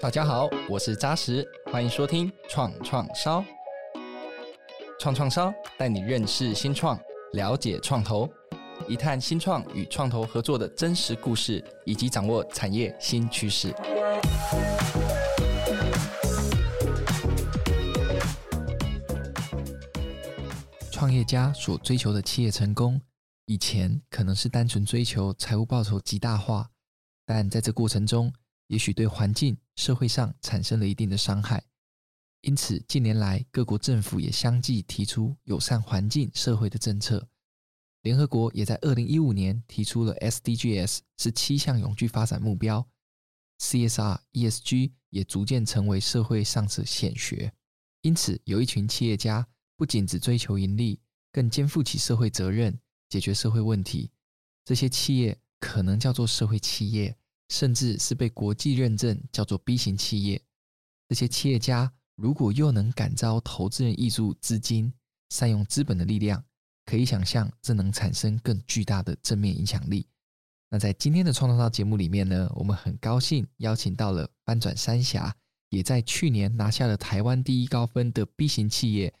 [0.00, 3.44] 大家好，我是扎实，欢迎收听创创烧。
[5.00, 6.96] 创创烧带你认识新创，
[7.32, 8.30] 了解创投，
[8.86, 13.74] 一探新创与创投合作的真实故事，以及掌握产业新趋势。
[20.92, 23.00] 创业家所追求的企业成功，
[23.46, 26.70] 以前可能是单纯追求财务报酬极大化，
[27.26, 28.32] 但在这过程中，
[28.68, 31.64] 也许对环境、社会上产生了一定的伤害。
[32.40, 37.28] 因此，近年来各国政府也相继提出友善环境、社会的政策。
[38.02, 42.88] 联合国也在二零一五年提出了 SDGs，是七项永续发展目标。
[43.58, 47.52] CSR、ESG 也逐渐成为社会上的显学。
[48.02, 49.48] 因此，有一群企业家。
[49.76, 50.98] 不仅只追求盈利，
[51.30, 54.10] 更肩负起社会责任，解决社会问题。
[54.64, 57.16] 这些企业可能叫做社会企业，
[57.48, 60.40] 甚至是被国际认证叫做 B 型企业。
[61.08, 64.92] 这些企业家如果又能感召投资人挹注资金，
[65.30, 66.44] 善用资本的力量，
[66.84, 70.06] 可以想象这能产生更巨大的正面影响力。
[70.70, 75.34] 那在今天的创创烧节目里面呢，我们很高兴邀请到了翻转三峡，
[75.70, 79.14] 也在去年拿下了台湾第一高分的 B 型企业。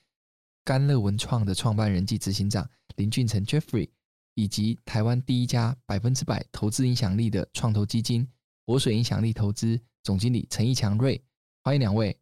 [0.64, 3.88] 甘乐文创的创办人暨执行长林俊成 Jeffrey，
[4.38, 8.24] 以及台湾第一家百分之百投资影响力的创投基金
[8.64, 11.20] 活水影响力投资总经理陈义强 Ray，
[11.64, 12.16] 欢迎两位。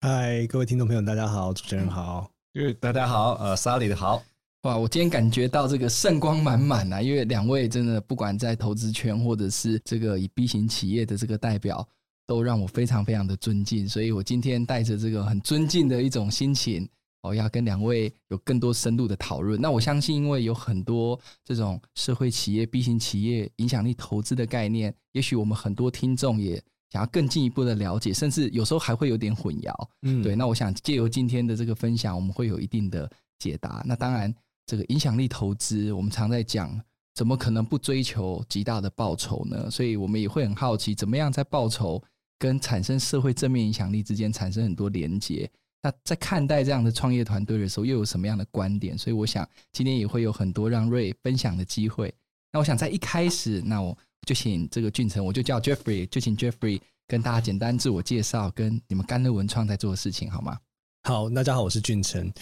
[0.00, 4.22] 嗨，各位听众朋友，大家好，主持人好，嗯，大家好，呃，沙里的好，
[4.62, 11.84] 哇，我今天感觉到这个圣光满满啊，因为两位真的不管在投资圈或者是这个以 B 型企业的这个代表，
[12.24, 16.88] 都让我非常非常的尊敬，所以我今天带着这个很尊敬的一种心情。
[17.22, 19.60] 哦，要跟两位有更多深度的讨论。
[19.60, 29.72] 那我相信，因为有很多这种社会企业、B 型企业影响力投资的概念，也许我们很多听众也想要更进一步的了解，甚至有时候还会有点混淆。
[30.02, 30.36] 嗯，对。
[30.36, 33.82] 那我想借由今天的这个分享，我们会有一定的解答。
[33.84, 34.32] 那当然，
[34.64, 36.80] 这个影响力投资，我们常在讲，
[37.14, 39.68] 怎么可能不追求极大的报酬呢？
[39.70, 42.02] 所以我们也会很好奇，怎么样在报酬
[42.38, 45.50] 跟产生社会正面影响力之间产生很多连接。
[45.80, 48.98] 那在看待这样的创业团队的时候，又有什么样的观点？
[48.98, 52.12] 所以我想今天也会有很多让瑞分享的机会。
[52.52, 53.96] 那我想在一开始，那我
[54.26, 60.58] 就请这个俊成，我就叫 Jeffrey，就请 Jeffrey 跟大家简单自我介绍，跟你们甘乐文创在做的事情，好吗？
[61.04, 62.32] 好，大家好，我是俊成。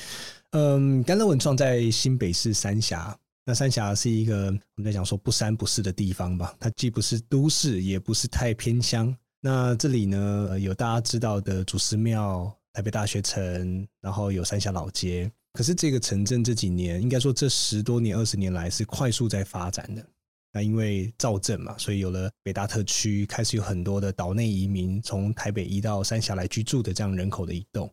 [0.52, 3.14] 嗯，甘乐文创在新北市三峡。
[3.44, 6.54] 那三峡是一个我们在讲说不三不四的地方吧？
[6.58, 9.14] 它既不是都市，也不是太偏乡。
[9.40, 12.50] 那这里呢，有大家知道的祖师庙。
[12.76, 15.32] 台北大学城，然后有三峡老街。
[15.54, 20.06] 可是这个城镇这几年，应该说这十多年、二十年来是快速在发展的。
[20.52, 27.90] 那因为造镇嘛，所以有了北大特区，开始有很多的岛内移民从台北移到三峡来居住的这样人口的移动。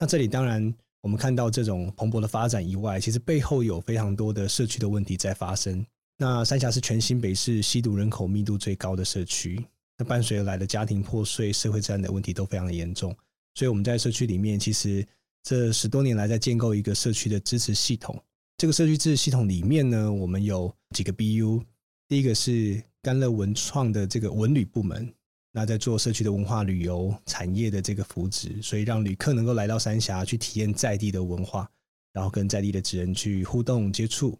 [0.00, 5.86] 那这里当然我们看到这种蓬勃的发展以外，其实背后有非常多的社区的问题在发生。
[6.18, 9.64] 那三峡是全新北市吸毒人口密度最高的社区，
[9.96, 13.16] 那伴随而来的家庭破碎、社会治安的问题都非常的严重。
[13.54, 15.06] 所以我们在社区里面，其实
[15.42, 18.20] 这十多年来在建构一个社区的支持系统。
[18.58, 21.62] 这个社区支持系统里面呢，我们有几个 BU。
[22.08, 25.12] 第一个是甘乐文创的这个文旅部门，
[25.52, 31.68] 那在做社区的文化旅游产业的这个扶植，所以让旅客能够来到三峡去体验在地的文化，
[32.12, 34.38] 然后跟在地的职人去互动接触。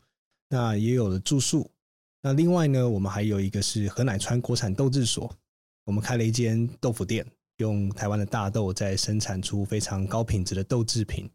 [0.48, 1.69] 那也有了住宿。
[2.22, 5.34] 那另外呢，我们还有一个是河乃川国产豆制所，
[5.84, 7.26] 我们开了一间豆腐店。
[7.59, 11.31] 用台湾的大豆在生产出非常高品质的豆制品。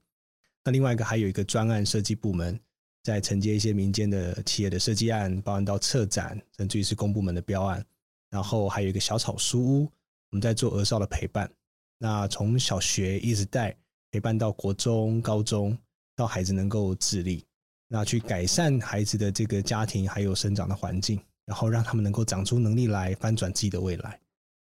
[0.63, 2.59] 那另外一个还有一个专案设计部门，
[3.03, 7.83] 在承接一些民间的企业的设计案，包含到策展，甚至于是公部门的标案。
[8.29, 11.49] 然后还有一个小草书屋，我们在做儿少的陪伴。
[11.97, 13.75] 那从小学一直带
[14.11, 15.77] 陪伴到国中、高中，
[16.15, 17.45] 到孩子能够自立，
[17.87, 24.19] 那去改善孩子的这个家庭还有生长的环境，然后让他们能够长出能力来翻转自己的未来。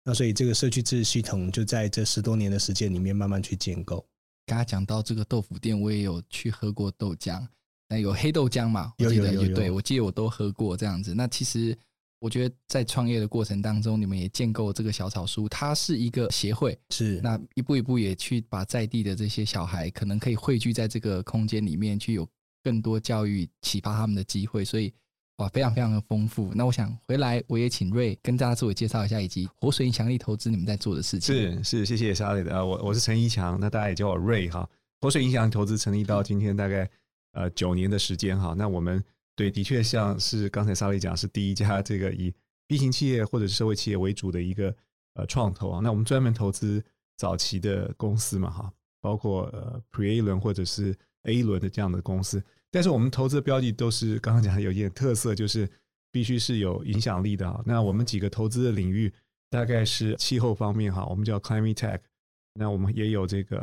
[0.05, 4.05] 那所以这个社区支持系统就在这十多年的时间里面慢慢去建构。
[4.45, 7.47] 刚刚讲到这个豆腐店，我也有去喝过豆浆，
[7.87, 8.93] 那有黑豆浆嘛？
[8.99, 9.55] 我记得有有有有。
[9.55, 11.13] 对，我记得我都喝过这样子。
[11.15, 11.77] 那其实
[12.19, 22.27] 我觉得在创业的过程当中，你们也建构这个小草书，它是一个协会，是那一步一步也去把在地的这些小孩，可能可以汇聚在这个空间里面，去有
[22.61, 24.93] 更多教育启发他们的机会，所以。
[25.43, 26.51] 哇，非常非常的丰富。
[26.55, 31.35] 那我想回来，我也请 Ray 跟大家自我介绍一下，以及活水影响力投资你们在做的事情。
[31.35, 32.63] 是是，谢谢莎莉的啊。
[32.63, 34.67] 我我是陈一强，那大家也叫我 Ray 哈。
[35.01, 36.89] 活水影响力投资成立到今天大概
[37.33, 38.53] 呃九年的时间哈。
[38.57, 39.03] 那我们
[39.35, 42.33] 对的确像是刚才莎莉讲，是第一家这个以
[42.65, 44.73] B 型企业或者是社会企业为主的一个
[45.15, 45.81] 呃创投啊。
[45.83, 46.81] 那我们专门投资
[47.17, 52.41] 早期的公司嘛，哈，包括呃 Pre A 轮或者是 A 轮的这样的公司。
[52.73, 55.69] 但是我们投资的标的都是刚刚讲的有一点特色，就是
[56.11, 57.61] 必须是有影响力的啊。
[57.67, 59.13] 那我们几个投资的领域
[59.51, 61.99] 大概是气候方面哈，我们叫 Climate Tech。
[62.55, 63.59] 那我们也有这个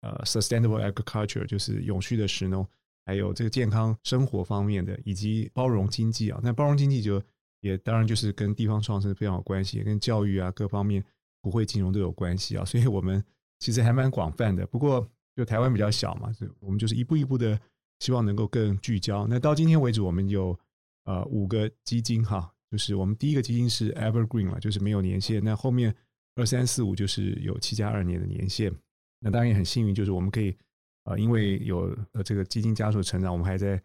[0.00, 2.66] 呃 Sustainable Agriculture，就是永续的食农。
[3.06, 7.22] 还有这个健康生活方面的，以及包容经济啊，那包容经济就
[7.60, 11.02] 也当然就是跟地方创生非常有关系，也跟教育啊各方面
[11.40, 13.24] 普惠金融都有关系啊，所以我们
[13.60, 14.66] 其实还蛮广泛的。
[14.66, 16.30] 不过就台湾比较小嘛，
[16.60, 17.58] 我们就是一步一步的
[18.00, 19.26] 希望能够更聚焦。
[19.26, 20.58] 那到今天为止，我们有
[21.04, 25.42] 呃五个基金哈，就是我们第一个基金是 Evergreen 嘛，就是没有年限。
[25.42, 25.94] 那后面
[26.34, 28.74] 二三四五就是有七加二年的年限。
[29.20, 30.56] 那当然也很幸运，就是我们可以。
[31.04, 33.82] 呃，因为有呃这个基金加速成长，我们还在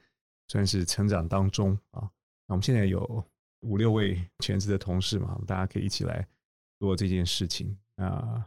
[0.49, 2.01] 算是成长当中啊。
[2.45, 3.23] 那我们现在有
[3.61, 6.27] 五六位全职的同事嘛，大家可以一起来
[6.77, 8.45] 做这件事情啊，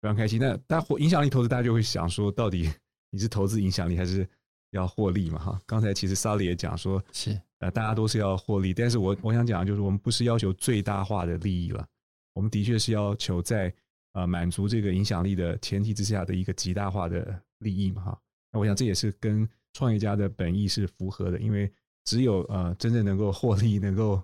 [0.00, 0.38] 非常开心。
[0.38, 2.70] 那大家获影响力投资，大家就会想说，到底
[3.10, 4.26] 你是投资影响力，还是
[4.74, 5.38] 要获利嘛？
[5.38, 11.86] 哈，刚才其实 Sally 也讲说，是呃大家都是要获利，但是我我想讲就是，我们不是要求最大化的利益了，
[12.34, 13.72] 我们的确是要求在
[14.12, 17.40] 呃满足这个影响力的前提之下的一个极大化的。
[17.60, 18.20] 利益嘛，哈，
[18.52, 21.72] 那我想这也是跟创业家的本意是符合的，因为
[22.04, 24.22] 只有呃真正能够获利、能够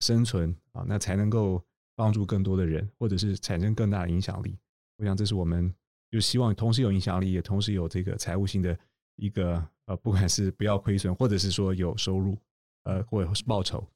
[0.00, 1.64] 生存啊，那才能够
[1.96, 4.58] 帮助更多的人，或者是产生更大的影响力。
[4.98, 5.74] 我想这是我们
[6.10, 8.76] 就希望同时有影响力，也同时有这个财务性的
[9.16, 12.38] 一个呃，不管是不要亏损，或者是说有收入，
[12.84, 13.86] 呃，或者是报酬。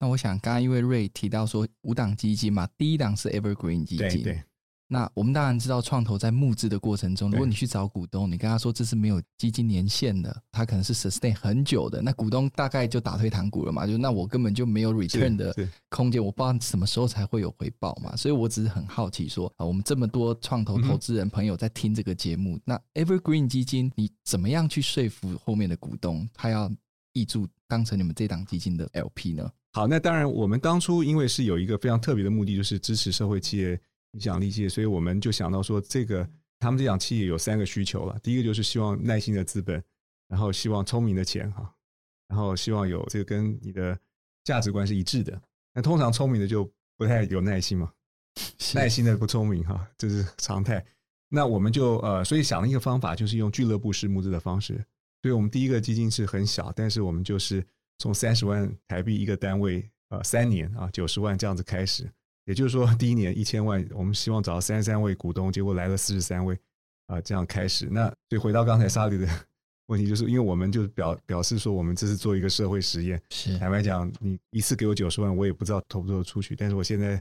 [0.00, 4.08] 那我想刚刚因为 Ray 提到说五档基金嘛，第一档是 Evergreen 基金。
[4.08, 4.42] 对对。
[4.90, 15.54] 那我们当然知道，创投在募资的过程中，如果你去找股东，你跟他说这是没有基金年限的，他可能是 sustain 很久的，那股东大概就打退堂鼓了嘛，就那我根本就没有 return 的
[15.90, 26.66] 空间，我不知道什么时候才会有回报嘛，所以我只是很好奇说啊，我们这么多创投投资人朋友在听这个节目，那 Evergreen 基金你怎么样去说服后面的股东，他要
[27.12, 29.50] 挹注当成你们这档基金的 LP 呢？
[29.74, 33.78] 好，那当然我们当初因为是有一个非常特别的目的，就是支持社会企业。
[34.18, 36.28] 影响力企业，所以我们就想到说，这个
[36.58, 38.18] 他们这样企业有三个需求了。
[38.20, 39.82] 第一个就是希望耐心的资本，
[40.26, 41.72] 然后希望聪明的钱哈，
[42.26, 43.96] 然后希望有这个跟你的
[44.42, 45.40] 价值观是一致的。
[45.72, 47.92] 那通常聪明的就不太有耐心嘛，
[48.74, 50.84] 耐心的不聪明哈，这是常态。
[51.28, 54.74] 那我们就呃，所以想了一个方法，就是用俱乐部式募资的方式。
[55.22, 57.64] 所以我们第一个基金是很小，但是我们就是
[57.98, 62.10] 从三十万台币一个单位，呃，三年啊，九十万这样子开始。
[62.48, 66.54] 也就是说，第一年一千万，我们希望找到三十三位股东，结果来了四十三位，
[67.06, 67.86] 啊、呃，这样开始。
[67.90, 69.28] 那所以回到刚才沙利的
[69.88, 73.20] 问题，就是因为我们就表表示说，我们这是做一个社会实验。
[73.28, 76.56] 是坦白讲，你一次给我九十万，我也不知道投不投得出去。
[76.56, 77.16] 但是我现在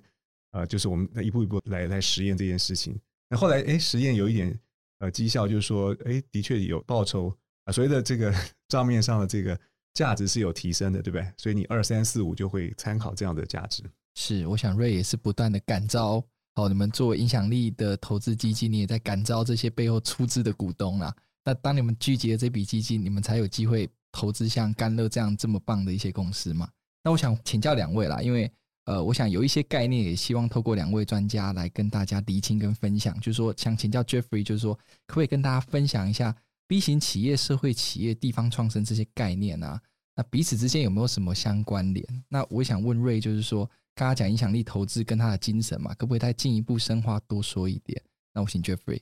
[0.52, 2.98] 啊、呃，就是我们一步一步来来实验这件事情。
[3.30, 4.58] 那后来，哎，实验有一点
[5.00, 7.28] 呃绩效，就是说，哎，的确有报酬
[7.66, 8.34] 啊，所谓的这个
[8.70, 9.60] 账面上的这个
[9.94, 11.30] 价值是有提升的，对不对？
[11.36, 13.84] 所以你二三四五就会参考这样的价值。
[14.20, 16.22] 是，我想瑞也是不断的感召，
[16.56, 21.16] 好，你们作为影响力的投资基金，你也在感召这些背后出资的股东啦。
[21.46, 26.68] 那当你们聚集了这笔基金，你们才有机会投资像甘乐这样这么棒的一些公司嘛。
[27.04, 28.52] 那我想请教两位啦，因为
[28.86, 33.14] 呃，我想有一些概念，也希望透过两位专家来跟大家厘清跟分享。
[33.20, 34.74] 就是说，想请教 Jeffrey，就是说，
[35.06, 36.36] 可不可以跟大家分享一下
[36.68, 39.80] B 型企业、社会企业、地方创生这些概念啊？
[40.16, 42.04] 那彼此之间有没有什么相关联？
[42.28, 43.70] 那我想问瑞就是说。
[43.98, 48.00] 刚刚讲影响力投资跟他的精神嘛，可不可以再进一步深化多说一点？
[48.32, 49.00] 那我请 Jeffrey，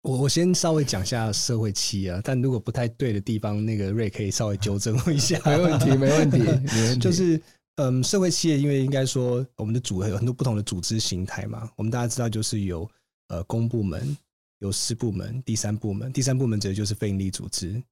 [0.00, 5.38] 我我先稍微讲一下社会企业啊，但如果不太对的地方，那个 Ray 可以稍微纠正我一下。
[5.44, 6.98] 没问题，没问题，没问题。
[6.98, 7.38] 就是
[7.76, 12.90] 嗯，社会企业因为应该说我们的组合有很多不同的组织形态嘛，我们大家知道就是有
[13.28, 14.16] 呃公部门、
[14.60, 17.82] 有私部门、第三部门，第三部门指的就是非营利组织。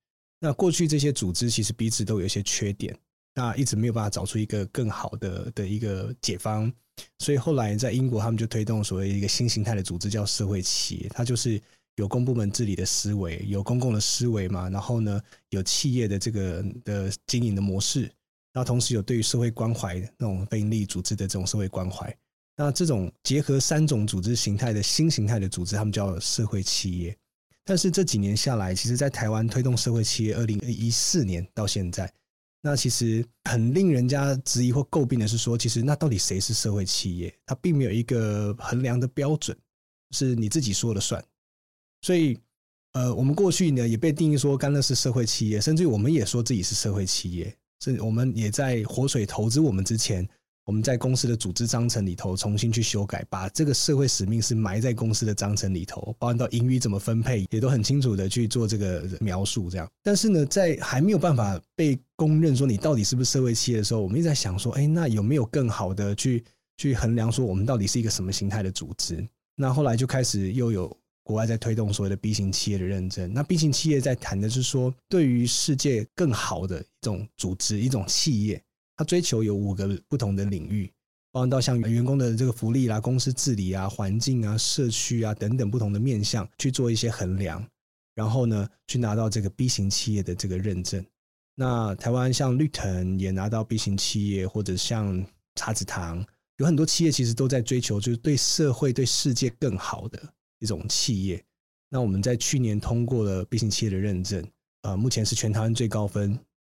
[0.41, 2.99] 那过去这些组织其实彼此都有一些缺点。
[3.39, 6.73] 那一直没有办法找出一个更好的的一个解方，
[7.19, 11.09] 所以后来在英国，他们就推动所谓一个新形态的组织，叫社会企业。
[11.11, 11.61] 它就是
[11.97, 18.05] 有公部门治理的思维，有公共的思维嘛，然后呢，有企业的这个的经营的模式，
[18.55, 22.17] 然后同时有对于社会关怀那种非营利组织的这种社会关怀。
[22.57, 27.15] 那这种结合三种组织形态的新形态的组织，他们叫社会企业。
[27.67, 32.11] 但是这几年下来，其实在台湾推动社会企业，二零一四年到现在。
[32.67, 37.33] 那其实很令人家质疑或诟病的是说，其实那到底谁是社会企业？
[37.47, 39.57] 它并没有一个衡量的标准，
[40.11, 41.25] 是你自己说了算。
[42.03, 42.37] 所以，
[42.95, 47.57] 呃，我们过去呢也被定义说甘乐是社会企业，甚至我们也说自己是社会企业。
[47.79, 50.29] 甚至我们也在活水投资我们之前，
[50.67, 59.71] 我们在公司的组织章程里头重新去修改，把这个社会使命是埋在公司的章程里头，包含到盈余怎么分配，也都很清楚的去做这个描述。
[59.71, 66.45] 这样，但是呢，在还没有办法被公认说你到底是不是社会企业的时候，我们一直在想说，哎，那有没有更好的去
[66.79, 69.25] 去衡量说我们到底是一个什么形态的组织？
[69.55, 73.33] 那后来就开始又有国外在推动所谓的 B 型企业的认证。
[73.33, 78.61] 那 B 型企业在谈的是说，对于世界更好的一种组织，一种企业。
[78.97, 80.91] 他追求有五个不同的领域，
[81.31, 87.63] 包含到像员工的这个福利啦、公司治理啊、环境啊、社区啊等等不同的面向去做一些衡量，
[88.15, 91.05] 然后呢，去拿到这个 B 型企业的这个认证。
[91.55, 95.23] 那台湾像绿藤也拿到 B 型企业，或者像
[95.57, 96.25] 茶子堂，
[96.57, 100.19] 有很多企业其实都在追求就是对社会、对世界更好的
[100.59, 101.45] 一种企业。
[101.91, 104.43] 那我们在去年通过了 B 型企业的认证，
[104.83, 106.39] 呃，目前是全台湾最高分。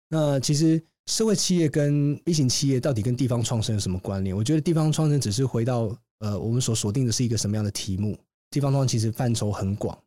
[0.09, 0.83] 那其实。
[1.07, 4.35] 社会企业跟 B 型企业到底跟地方创生有什么关联？
[4.35, 8.17] 我觉得地方创生只是回到呃，我们所锁定的是一个什么样的题目？
[8.51, 9.97] 地方创其实范畴很广，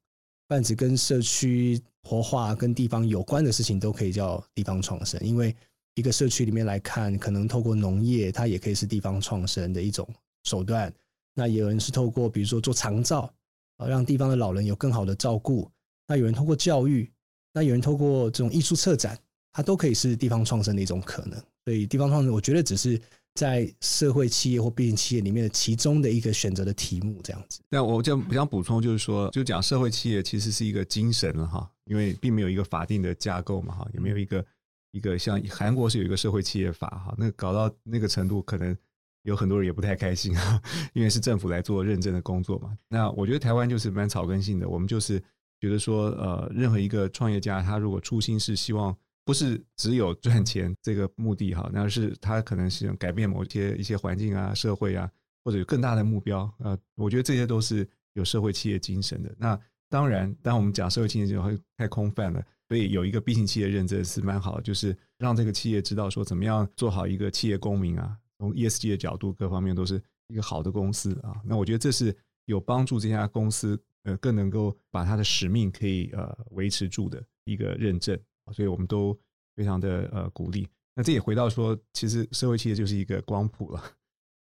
[0.47, 5.19] 泛指跟社区活化、跟地方有关的事情都可以叫地方创生。
[5.25, 5.57] 因为
[5.95, 10.07] 一个社区里面来看，可能透过农业，它也可以是地方创生的一种
[10.45, 10.93] 手段。
[11.35, 13.33] 那有人是透过比如说做长照
[13.79, 15.67] 啊，让地方的老人有更好的照顾。
[16.07, 17.11] 那有人透过教育，
[17.55, 19.19] 那有人透过这种艺术策展。
[19.53, 23.01] 它都可以是地方创生的一种可能，所以地方创生，我觉得只是
[23.35, 27.61] 在社会企业或 B 型企业里面的其中的一个选择的题目这样子。
[27.69, 34.45] 那我就想补充，就是说，就讲社会企业其实是一个精神了哈，因为并没有一个法定的架构嘛哈，也没有一个
[34.93, 38.77] 一个像韩国是有一个社会企业法哈，那搞到那个程度，可能
[39.23, 40.63] 有很多人也不太开心啊，
[40.95, 42.77] 因为是政府来做认证的工作嘛。
[42.89, 45.21] 那我觉得台湾就是蛮草根性的，我们就是
[45.61, 48.97] 觉得说，呃，任何一个创业家，他如果初心是希望。
[49.31, 55.09] 不是只有赚钱这个目的哈， 那是他可能是改变某些一些环境啊、社会啊，
[55.45, 56.77] 或者有更大的目标啊。
[56.97, 59.33] 我觉得这些都是有社会企业精神的。
[59.39, 59.57] 那
[59.89, 71.41] 当然，当我们讲社会企业就会太空泛了，所以有一个 B 型企业认证是蛮好的，就是让这个企业知道说怎么样做好一个企业公民啊，从 ESG 的角度各方面都是一个好的公司啊。
[71.45, 72.13] 那我觉得这是
[72.47, 78.19] 有帮助这家公司呃更能够把它的使命可以呃维持住的一个认证。
[78.53, 79.19] 所以我们都
[79.57, 80.69] 非常的呃鼓励。
[80.95, 83.83] 那这也回到说，其实社会企业就是一个光谱了。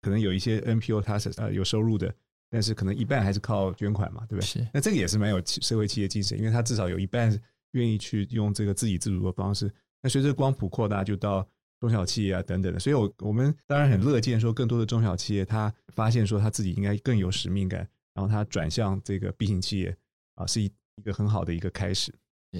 [0.01, 2.13] 可能有一些 NPO 它是呃有收入的，
[2.49, 4.45] 但是可能一半还是靠捐款嘛，对不对？
[4.45, 4.67] 是。
[4.73, 7.37] 那这个也是蛮有社会企业精神，因为它至少有一半
[7.71, 9.69] 愿意去用这个自给自足的方式。
[10.01, 11.45] 那随着光谱扩大，就到
[11.79, 12.79] 中小企业啊等等的。
[12.79, 19.97] 所以我我们当然很乐见说，更多的中小企业他发现说他自己应该更有使命感，然后他转向这个 B 型企业
[20.35, 22.13] 啊，是一一个很好的一个开始。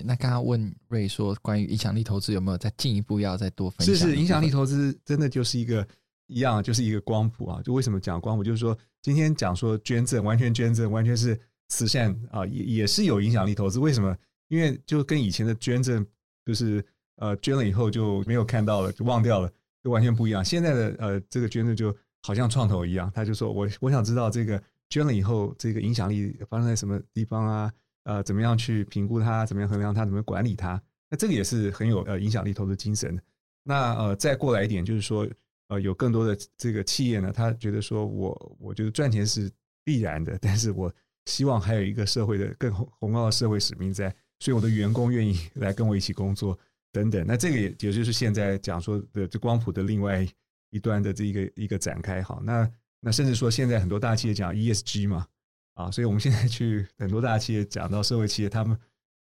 [0.04, 3.96] 那刚刚问 Ray 说，关于影响力投资有没有再进一步要再多分享？
[3.96, 5.88] 是是，影响力投资真的就是一个
[6.28, 7.62] 一样，就是一个光谱啊。
[7.64, 8.44] 就为什么讲光谱？
[8.44, 11.40] 就是说今天讲说捐赠，完全捐赠，完全是
[11.70, 13.80] 慈善啊，也也是有影响力投资。
[13.80, 14.16] 为什么？
[14.50, 16.06] 因为就跟以前的捐赠，
[16.46, 16.84] 就是
[17.18, 19.52] 呃捐了以后就没有看到了，就忘掉了，
[19.84, 20.44] 就完全不一样。
[20.44, 27.72] 现在的呃这个捐赠就好像创投一样，他就说我我想知道这个捐了以后，这个影响力发生在什么地方啊？
[28.08, 29.46] 呃，怎么样去评估它？
[29.46, 30.06] 怎么样衡量它？
[30.06, 30.82] 怎么管理它？
[31.10, 33.22] 那这个也是很有呃影响力投资精神的。
[33.64, 35.28] 那呃，再过来一点，就是说，
[35.68, 39.52] 呃，有更多的这个企业呢，他觉得说我我觉得赚钱是
[39.84, 40.90] 必然的，但是我
[41.26, 44.10] 希望还有一个社会的更宏高的社会使命在，
[44.40, 46.58] 所以我的员工愿意 来跟我一起工作
[46.94, 47.26] 等等。
[47.28, 50.26] 那这个也也就是现在讲说的这光谱的另外
[50.70, 52.24] 一端的这一个一个展开。
[52.24, 52.72] 好，那
[53.02, 55.28] 那甚至说现在很多大企业讲 ESG 嘛。
[55.78, 58.76] 啊，所以我们现在去很多大企业讲到社会企业，他们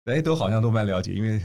[0.05, 1.43] 哎都好像都蛮了解，因为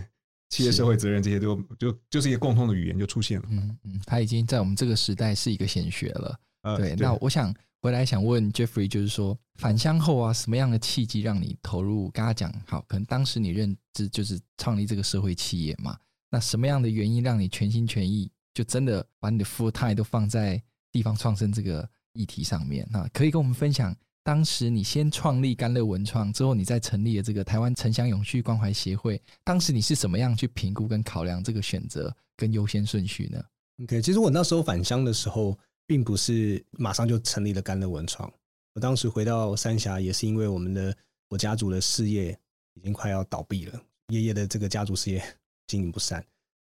[0.49, 3.47] 企业社会责任这些都就就是一个共通的语言就出现了。
[3.49, 6.39] 嗯嗯，他已经在我们这个时代是一个显学了。
[6.77, 12.09] 对，那我想回来想问 Jeffrey，就是说返乡后啊，什么样的契机让你投入？
[12.11, 15.97] 刚刚讲好，可能当时你认知就是创立这个社会企业嘛。
[16.29, 20.61] 那什么样的原因让你全心全意就真的把你的 full time 都放在
[20.91, 22.85] 地方创生这个议题上面？
[22.91, 23.95] 那可以跟我们分享。
[24.27, 29.21] 当时你先创立甘乐文创，之后你再成立了这个台湾城乡永续关怀协会。
[29.45, 33.41] 当时你是怎么样去评估跟考量这个选择跟优先顺序呢
[33.81, 38.29] ？OK，其实我那时候返乡的时候，并不是马上就成立了甘乐文创。
[38.73, 40.93] 我当时回到三峡，也是因为我们的
[41.29, 42.37] 我家族的事业
[42.73, 45.23] 已经快要倒闭了，爷爷的这个家族事业
[45.67, 46.21] 经营不善，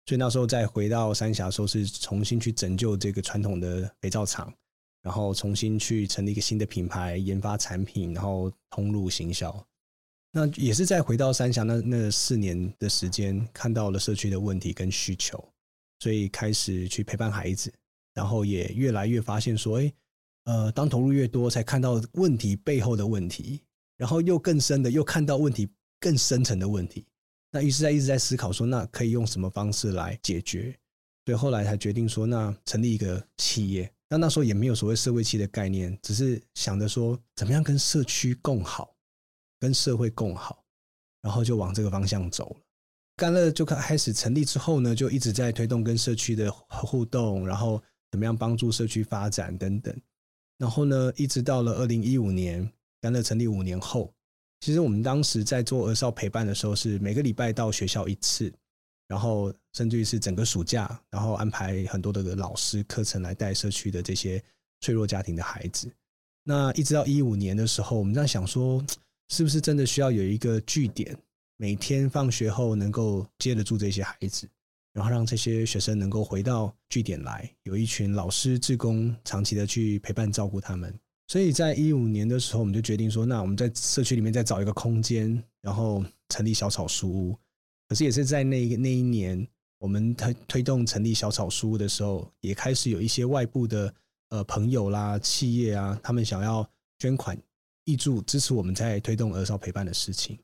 [0.05, 4.53] 所以那时候再回到三峡的时候，是重新去拯救这个传统的肥皂厂。
[5.07, 9.65] 然后重新去成立一个新的品牌，研发产品，然后通路行销。
[10.33, 15.41] 那也是在回到三峡那那四年的时间，看到了社区的问题跟需求，
[16.01, 17.73] 所以开始去陪伴孩子，
[18.13, 19.93] 然后也越来越发现说，哎，
[20.43, 23.61] 呃，当投入越多，才看到问题背后的问题，
[23.95, 25.69] 然后又更深的，又看到问题
[26.01, 27.07] 更深层的问题。
[27.49, 30.77] 那于是，在一直在思考说，那可以用什么方式来解决？
[31.25, 33.89] 所以后来才决定说，那成立一个企业。
[34.09, 38.95] 那那时候也没有所谓社会企业的概念，只是想着说，怎么样跟社区共好，
[39.59, 40.63] 跟社会共好，
[41.21, 42.61] 然后就往这个方向走了。
[43.17, 49.95] 甘乐就开始成立之后呢，就一直在推动跟社区的互动，然后怎么样帮助社区发展等等。
[50.57, 52.71] 然后呢，一直到了二零一五年，
[53.01, 54.13] 甘乐成立五年后。
[54.61, 58.51] 其实我们当时在做儿少陪伴的时候，是每个礼拜到学校一次，
[59.07, 64.43] 然后甚至于是整个暑假，然后安排很多的老师课程来带社区的这些
[64.81, 65.89] 脆弱家庭的孩子。
[66.43, 68.83] 那一直到一五年的时候，我们在想说，
[69.29, 71.17] 是不是真的需要有一个据点，
[71.57, 74.47] 每天放学后能够接得住这些孩子，
[74.93, 80.93] 然后让这些学生能够回到据点来，有一群老师、志工长期的去陪伴照顾他们。
[81.27, 87.37] 所以在一五年的时候，我们就决定说，那我们在社区里面再找一个空间，然后成立小草书屋。
[87.88, 89.48] 可是也是在那个那一年，
[89.79, 93.94] 我们推推动成立小草书的时候，也开始有一些外部的
[94.29, 97.38] 呃朋友啦、企业啊，他们想要捐款
[97.86, 100.38] 挹助支持我们在推动儿少陪伴的事情。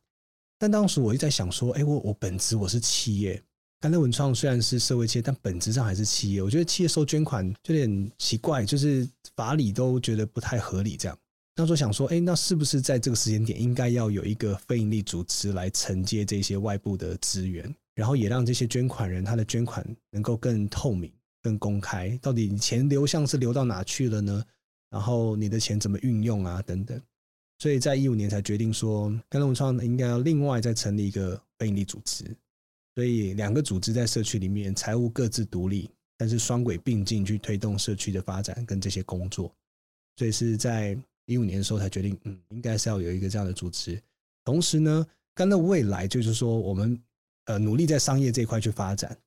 [0.57, 3.41] 但当时我就在想说，哎，我我本职我是企业。
[3.81, 6.41] 甘乐文创虽然是社会企业，但本质上还是企业。
[6.41, 10.95] 我觉得企业收捐款就有点奇怪，就是法理都觉得不太合理。
[10.95, 11.19] 这样，
[11.55, 24.43] 那时候想说，哎，那是不是在这个时间点，应该要有一个非营利组织来承接这些外部的资源，然后也让这些捐款人他的捐款能够更透明、更公开，到底钱流向是流到哪去了呢？
[24.89, 26.61] 然后你的钱怎么运用啊？
[26.63, 26.99] 等等。
[27.59, 32.25] 所以在一五年才决定说，甘乐文创应该要另外再成立一个非营利组织。
[32.95, 39.53] 所以两个组织在社区里面，财务各自独立，但是双轨并进去推动社区的发展跟这些工作。
[40.17, 44.01] 所以是在一五年的时候才决定，嗯，应该是要有一个这样的组织。
[44.43, 47.01] 同时呢，甘乐未来就是说，我们
[47.45, 49.17] 呃努力在商业这一块去发展，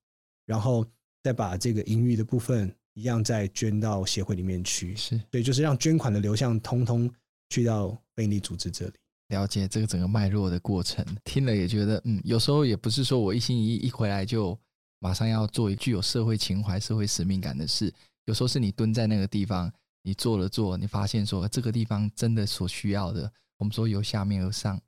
[0.44, 0.86] 然后
[1.22, 4.94] 再把这个盈余的部分一样再捐到协会里面去。
[4.94, 7.10] 是，所以就是让捐款的流向通通
[7.50, 8.92] 去到非营利组织这里。
[9.28, 14.56] 了解这个整个脉络的过程，听了也觉得，嗯，有时候也不是说我一心一意一回来就
[15.00, 17.92] 马上要做一具有社会情怀、社会使命感的事。
[18.26, 19.72] 有时候是你蹲在那个地方，
[20.06, 24.80] 你做了做，你发现说这个地方真的所需要的，我们说由下面而上，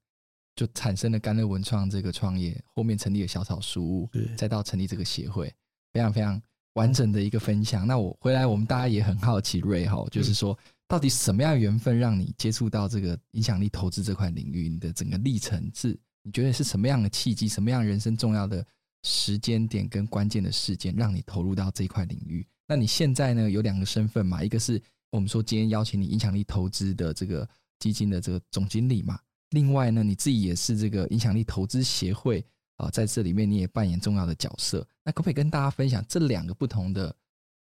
[0.55, 5.53] 就产生了甘乐文创这个创业，后面成立了小草书屋，再到成立这个协会，
[5.93, 6.41] 非常非常
[6.75, 7.85] 完整的一个分享。
[7.85, 10.57] 那我回来，我们大家也很好奇，瑞哈，就是说。
[10.91, 14.71] 到底什么样的缘分让你接触到这个影响力投资这块领域？
[14.71, 17.47] 你的整个历程是，你觉得是什么样的契机？
[17.47, 18.67] 什么样人生重要的
[19.03, 22.49] 时间点跟关键的事件，让你投入到这块领域？
[22.67, 23.51] 那你现在呢？
[23.51, 24.43] 有两个身份嘛？
[24.43, 29.19] 一个是我们说今天邀请你影响力投资的这个基金的这个总经理嘛。
[29.51, 32.45] 另外呢，你自己也是这个影响力投资协会
[32.77, 34.87] 啊，在这里面你也扮演重要的角色。
[35.05, 37.15] 那可不可以跟大家分享这两个不同的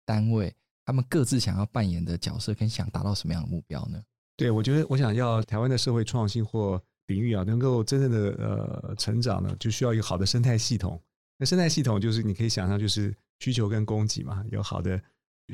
[0.04, 0.54] 单位？
[0.84, 4.02] 他们各自想要扮演的角色，跟想达到什么样的目标呢？
[4.36, 10.98] 对，我觉得我想要台湾的社会创新或领域啊，能够真正的呃成长呢，就需要一个好的生态系统。
[11.38, 14.98] 那生态系统就是你可以想象，就是需求跟供给嘛，有好的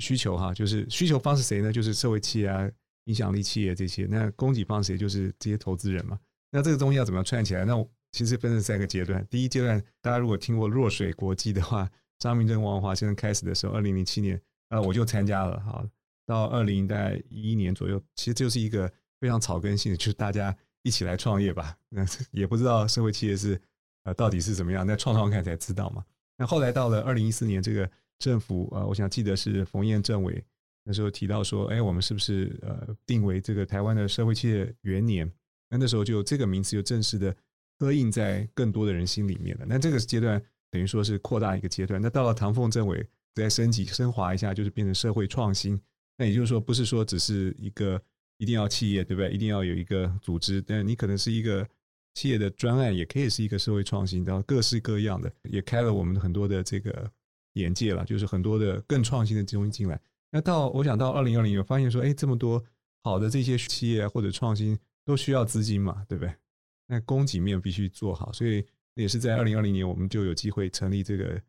[0.00, 1.72] 需求哈，就是需求方是谁呢？
[1.72, 2.70] 就是社会企业啊、
[3.04, 4.06] 影响力企业这些。
[4.06, 4.96] 那供给方谁？
[4.96, 6.18] 就是这些投资人嘛。
[6.50, 7.64] 那这个东西要怎么样串起来？
[7.64, 7.74] 那
[8.12, 9.26] 其实分成三个阶段。
[9.28, 14.40] 第一阶段，大家如果听过弱水国际的话，张明正、王华先生开始的时候，二零零七年。
[14.70, 15.84] 呃，我就参加了哈，
[16.26, 21.76] 到二零大概一一年左右，其实就是一个非常草根性的，就是大家一起来创业吧。
[21.90, 23.60] 那也不知道社会企业是
[24.04, 26.02] 呃到底是怎么样，那创创看才知道嘛。
[26.36, 30.44] 那后来到了二零一四年，这个政府呃，我想记得是冯燕政委
[30.84, 35.30] 那时候提到说，哎，我们是不是呃定为这个台湾的社会企业元年？
[35.70, 37.34] 那那时候就这个名词就正式的
[37.78, 39.66] 刻印在更多的人心里面了。
[39.68, 42.00] 那这个阶段等于说是扩大一个阶段。
[42.00, 43.06] 那到了唐凤政委。
[43.36, 45.76] 再升级升华一下，就是变成社会创新。
[46.16, 48.00] 那也就是说，不是说只是一个
[48.38, 49.28] 一定要企业，对不对？
[49.32, 51.68] 一定要有一个组织，但你可能是一个
[52.14, 57.10] 企业的专案，也可以是一个社会创新，然后各式各样的，也开了我们很多的这个
[57.54, 58.04] 眼界了。
[58.04, 60.00] 就是很多的更创新的东西进来。
[60.30, 62.62] 那到我想到二零二零年，发现说，哎，这么多
[63.02, 66.32] 好的这些企业或者创新都需要资金嘛，对不对？
[66.86, 68.64] 那供给面必须做好，所以
[68.94, 71.40] 也是在二零二零年，我们就有机会成立这个。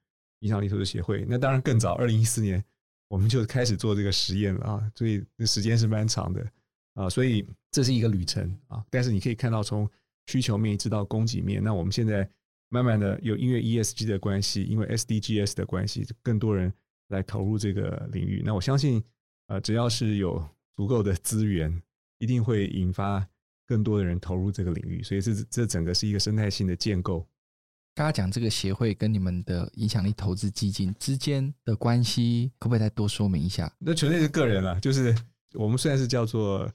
[0.41, 2.63] 影响力投资协会，那当然更早，二零一四年
[3.07, 6.45] 我们就开始做这个实验了啊，所以那时间是蛮长的
[6.93, 8.85] 啊，所以这是一个旅程啊。
[8.91, 9.89] 但是你可以看到，从
[10.27, 12.29] 需求面一直到供给面，那我们现在
[12.69, 16.71] 慢慢的有因为 ESG 的关系，因为 SDGs 的关系，更多人
[17.09, 18.41] 来投入这个领域。
[18.45, 19.03] 那我相信，
[19.47, 20.43] 呃，只要是有
[20.75, 21.81] 足够的资源，
[22.19, 23.27] 一定会引发
[23.67, 25.03] 更多的人投入这个领域。
[25.03, 27.27] 所以这这整个是一个生态性的建构。
[27.93, 33.73] 刚刚讲这个协会跟你们的影响力投资基金之间的关系，可不可以再多说明一下？
[33.79, 35.15] 那纯粹是个人了，就是
[35.53, 36.69] 我们虽然是叫做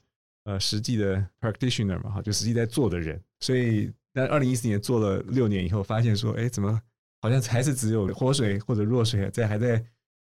[0.45, 3.23] 呃实际的 practitioner 嘛，哈，就实际在做的人。
[3.41, 6.81] 所以，在二零一四年做了六年以后，发现说，哎，怎么
[7.21, 9.77] 好像还是只有活水或者弱水在还在，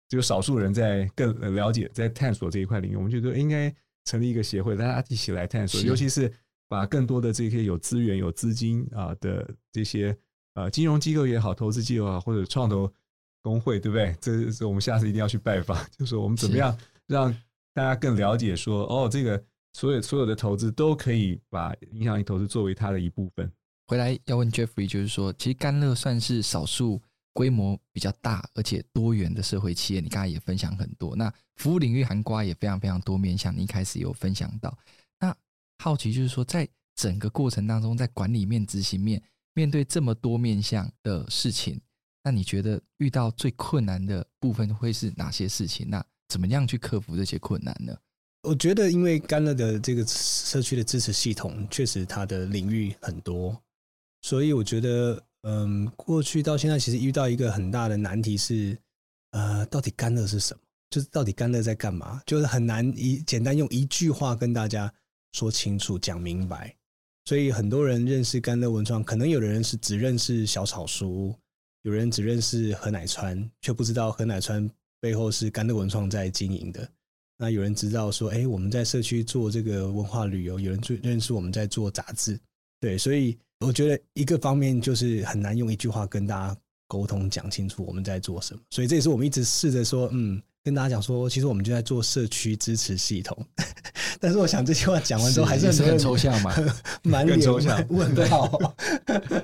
[0.10, 2.96] 只有少数人在更了解、在探索这一块领域。
[2.96, 3.74] 我们觉得应该
[4.06, 6.32] 成立一个协会，大家一起来探索，尤其是
[6.68, 10.18] 把更多的这些有资源、有资金啊的这些。
[10.56, 12.90] 呃，金融机构也好，投资机构啊，或者创投
[13.42, 14.16] 工会，对不对？
[14.22, 16.74] 这是我们下次一定要去拜访， 就是我们怎么样
[17.08, 17.30] 让
[17.74, 19.44] 大家更了解说，哦，这个
[19.74, 23.52] 所有所有的投资都可以把影响力投资作为它的一部分。
[23.88, 27.02] 回来要问 Jeffrey，就是说，其实甘乐算是少数
[27.34, 30.02] 规模比较大而且多元的社会企业。
[30.02, 33.56] 你刚才也分享很多，那服务领域涵盖也非常非常多面向。
[33.56, 34.78] 你一开始有分享到，
[35.20, 35.36] 那
[35.78, 39.22] 好奇就是说，在整个过程当中，在管理面、执行面。
[39.58, 41.80] 面对这么多面向的事情，
[42.22, 45.90] 那你觉得遇到最困难的部分会是哪些事情？
[45.90, 47.96] 那怎么样去克服这些困难呢？
[48.44, 53.58] 我觉得，因为甘乐的这个社区的支持系统，确实它的领域很多，
[54.26, 58.76] 所以我觉得，嗯，过去到现在，其实遇到一个很大的难题是，
[59.34, 60.60] 呃，到底甘乐是什么？
[60.90, 62.20] 就是到底甘乐在干嘛？
[62.26, 64.92] 就是很难一简单用一句话跟大家
[65.34, 66.76] 说清楚、讲明白。
[67.26, 71.36] 所以很多人认识甘乐文创，可能有的人是只认识小草书，
[71.84, 74.68] 有人只认识何乃川，却不知道何乃川
[75.00, 76.90] 背后是甘乐文创在经营的。
[77.38, 82.40] 那有人知道说，哎，我们在社区做这个文化旅游，有人就认识我们在做杂志。
[82.80, 88.60] 对，所以我觉得一个方面就是很难用一句话跟大家沟通讲清楚我们在做什么。
[88.72, 90.42] 所以这也是我们一直试着说，嗯。
[90.64, 93.38] 跟大家讲说，其实我们就在做社区支持系统，
[94.20, 96.52] 但是我想这句话讲完之后，还是很，很抽象嘛，
[97.06, 97.40] 满脸
[97.90, 98.74] 问号。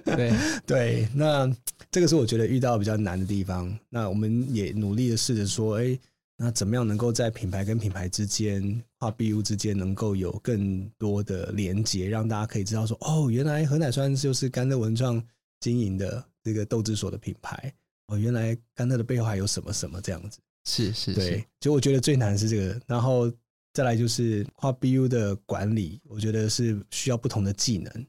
[0.03, 0.33] 对
[0.65, 1.47] 对，那
[1.91, 3.71] 这个是我觉得遇到比较难的地方。
[3.87, 5.95] 那我们也努力的试着说，哎，
[6.43, 15.23] 那怎么样能够在品牌跟品牌之间、跨 BU 之间，能够有更多的连接，让大家可以知道说，哦，原来何乃酸就是甘乐文创
[15.59, 17.71] 经营的这个豆制所的品牌。
[18.07, 20.39] 哦，原来甘乐的背后还有什么什么这样子。
[20.65, 23.31] 是是，对，就我觉得最难是这个，然后
[23.71, 28.05] 再来就是跨 BU 的管理，我觉得是需要不同的技能，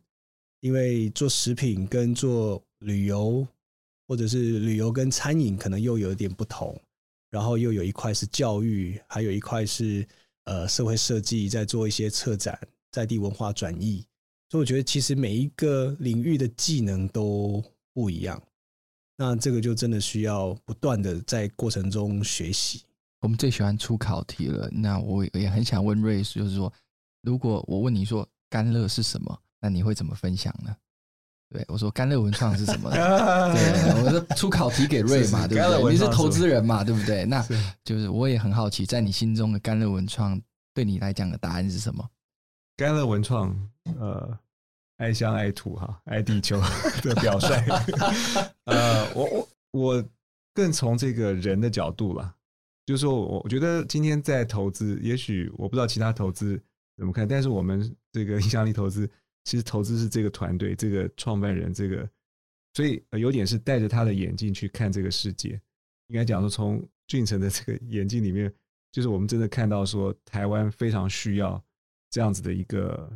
[0.61, 3.47] 因为做食品跟做旅游，
[4.09, 6.81] 或者是旅游跟餐饮可能又有一点不同，
[7.33, 10.07] 然后又有一块是教育，还有一块是
[10.45, 12.57] 呃社会设计，在做一些策展、
[12.90, 14.07] 在地文化转译，
[14.51, 17.64] 所以我觉得其实每一个领域的技能都
[17.95, 18.40] 不一样。
[19.16, 22.83] 那这个就真的需要不断的在过程中学习。
[23.21, 24.68] 我们最喜欢出考题了。
[24.71, 26.73] 那我也很想问瑞，就是说，
[27.23, 30.77] 如果我问你说甘乐是什么，那你会怎么分享呢？
[31.52, 32.88] 对，我说甘乐文创是什么？
[32.94, 35.92] 对，我说出考题给瑞嘛，对不对？
[35.92, 37.24] 你是投资人嘛，对不对？
[37.26, 37.44] 那
[37.84, 40.40] 就是我也很好奇，在你心中的甘乐文创
[40.72, 42.08] 对你来讲的答案是什么？
[42.76, 43.54] 甘乐文创，
[43.98, 44.38] 呃。
[44.98, 46.60] 爱乡爱土哈，爱地球
[47.02, 47.46] 的表率。
[48.66, 50.04] 呃，我我我
[50.54, 52.32] 更从这个人的角度了，
[52.86, 56.62] 就是说，我我觉得今天在投资，也许我不知道其他投资
[56.96, 59.10] 怎么看，但是我们这个影响力投资，
[59.44, 62.09] 其实投资是这个团队，这个创办人，这个，
[62.74, 65.61] 所以有点是戴着他的眼镜去看这个世界。
[66.09, 68.52] 应该讲说，从俊成的这个眼镜里面，
[68.90, 71.62] 就是我们真的看到说，台湾非常需要
[72.11, 73.11] 这样子的一个。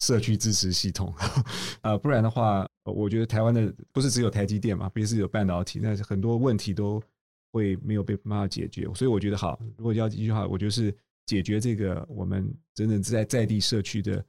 [0.00, 1.12] 社区支持系统，
[1.82, 7.02] 啊，不然的话，我觉得台湾的不是只有台积电嘛，不是有半导体，那很多问题都
[7.50, 8.84] 会没有被办法解决。
[8.94, 14.24] 所以我觉得好，如果要一句话，我觉得是解决这个我们真正在在地社区的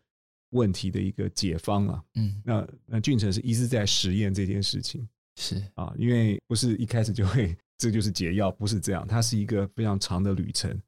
[0.52, 2.04] 问题的一个解方啊。
[2.16, 5.08] 嗯，那那俊成是一直在实验这件事情，
[5.38, 10.80] 是啊，因为不是一开始就会 这就是解药，不是这样，它是一个非常长的旅程。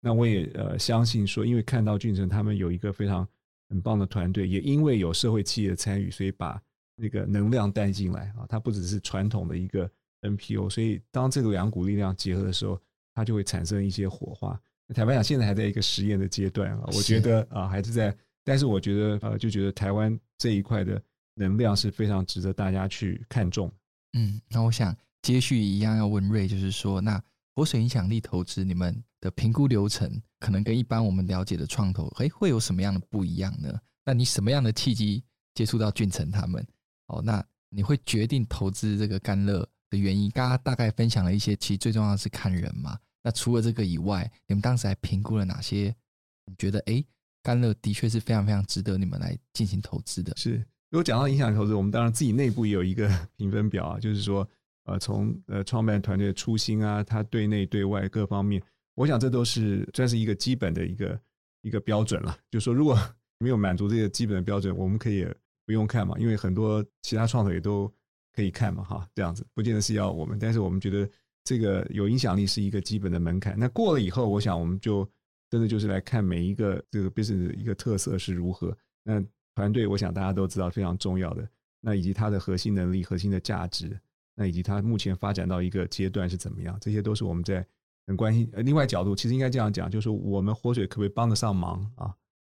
[0.00, 3.26] 那我也呃相信说，因为看到俊成他们有一个非常。
[3.72, 6.60] 很棒的团队，也因为有社会企业的参与，所以把
[6.96, 8.44] 那个能量带进来啊。
[8.48, 9.88] 它不只是传统的一个
[10.22, 12.80] NPO，所以当这个两股力量结合的时候，
[13.14, 14.60] 它就会产生一些火花。
[14.92, 16.82] 坦白讲，现在还在一个实验的阶段啊。
[16.88, 18.12] 我觉得啊，还是在，
[18.50, 21.00] 但是我觉得呃，就觉得台湾这一块的
[21.34, 23.72] 能量是非常值得大家去看重。
[24.14, 27.22] 嗯，那我想接续一样要问瑞，就是说那。
[27.56, 33.78] 活水影响力投资，你们的评估流程可能跟一般我们了解的创投，诶，会有什么样的不一样呢？
[34.04, 36.66] 那你什么样的契机接触到俊成他们？
[37.08, 40.30] 哦，那你会决定投资这个甘乐的原因？
[40.30, 42.98] 刚刚大概分享了一些，其实最重要的是看人嘛。
[43.22, 45.94] 那除了这个以外，你们当时还评估了哪些？
[46.46, 47.04] 你觉得哎，
[47.42, 50.32] 甘乐的确是非常非常值得你们来进行投资的。
[50.36, 50.56] 是，
[50.90, 54.46] 如果讲到影响力投资，我们当然自己内部也有一个 评分表啊，就是说，
[54.84, 58.62] 呃，从呃创办团队的初心啊，他对内对外各方面，
[58.94, 61.20] 我想这都是算是一个基本的一个
[61.62, 62.36] 一个标准了。
[62.50, 62.98] 就是说，如果
[63.38, 65.26] 没有满足这个基本的标准，我们可以
[65.64, 67.90] 不用看嘛，因为很多其他创投也都
[68.34, 71.08] 可以看嘛，哈，这样子不见得是要我们，但是我们觉得
[71.44, 73.58] 这个有影响力是一个基本的门槛。
[73.58, 75.08] 那过了以后，我想我们就
[75.50, 78.74] 真的就是来看每一个这个 business 一个特色是如何。
[79.02, 79.22] 那
[79.54, 81.46] 团队，我想大家都知道非常重要的，
[81.80, 83.98] 那以及它的核心能力、核心的价值，
[84.36, 87.66] 那以及它目前发展到一个阶段是怎么样，这些都是我们在
[88.06, 88.48] 很关心。
[88.52, 92.14] 呃另外角度，其实应该这样讲，就是我们活水可不可以帮得上忙啊？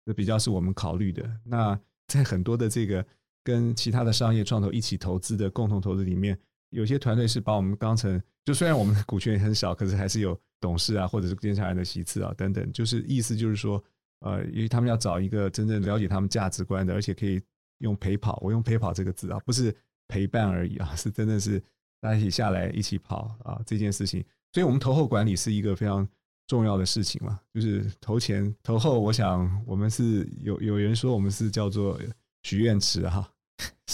[0.06, 1.28] 这比较是我们考虑的。
[1.46, 3.06] 那在很多的这个
[3.44, 6.38] 跟其他的商业创投一起投资的共同投资里面，
[6.72, 12.72] 有些团队是把我们当成，就虽然我们的股权也很少，可是还是有董事啊，或者是监察人的席次啊等等。
[12.72, 13.84] 就是意思就是说，
[14.22, 17.42] 呃，因为他们要找一个真正了解他们价值观的，而且可以
[17.80, 19.76] 用陪跑，我用陪跑这个字啊，不是
[20.08, 21.62] 陪伴而已啊， 是真的是
[22.00, 24.24] 大家一起下来一起跑啊这件事情。
[24.54, 26.08] 所以我们投后管理是一个非常。
[26.48, 31.98] 重要的事情嘛，就是投前投后，我想我们是有有人说我们是叫做
[32.44, 33.26] 许愿池 哈，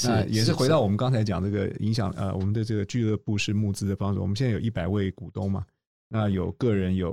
[0.05, 5.63] 那也是回到我们刚才讲这个影响呃，我们的这个俱乐部是募资的方式，我们现在有一百位股东嘛，
[6.07, 7.11] 那有个人有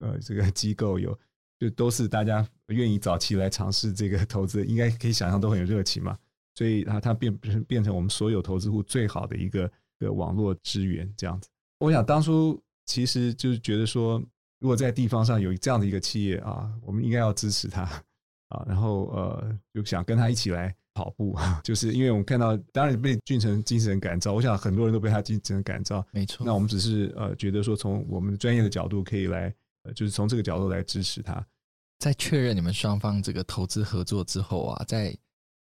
[0.00, 1.18] 呃这个机构有，
[1.58, 6.18] 就都是大家愿意早期来尝试这个投资，应该可以想象都很有热情嘛，
[6.54, 9.64] 所以它它变变成我们所有投资户最好的一个
[9.98, 11.48] 一个网络资源这样子。
[11.78, 14.22] 我想当初其实就是觉得说。
[14.62, 17.82] 如果在地方上有这样的一个企业啊，我们应该要支持他
[18.46, 26.44] 啊，然后呃，就想跟他一起来跑步， 就是因为我们看到，当然被俊成精神感召，我想很多人都被他精神感召，没错。
[26.46, 31.44] 那我们只是呃，觉得说从我们专业的角度可以来，呃，就是从这个角度来支持他。
[31.98, 35.16] 在确认你们双方这个投资合作之后啊，在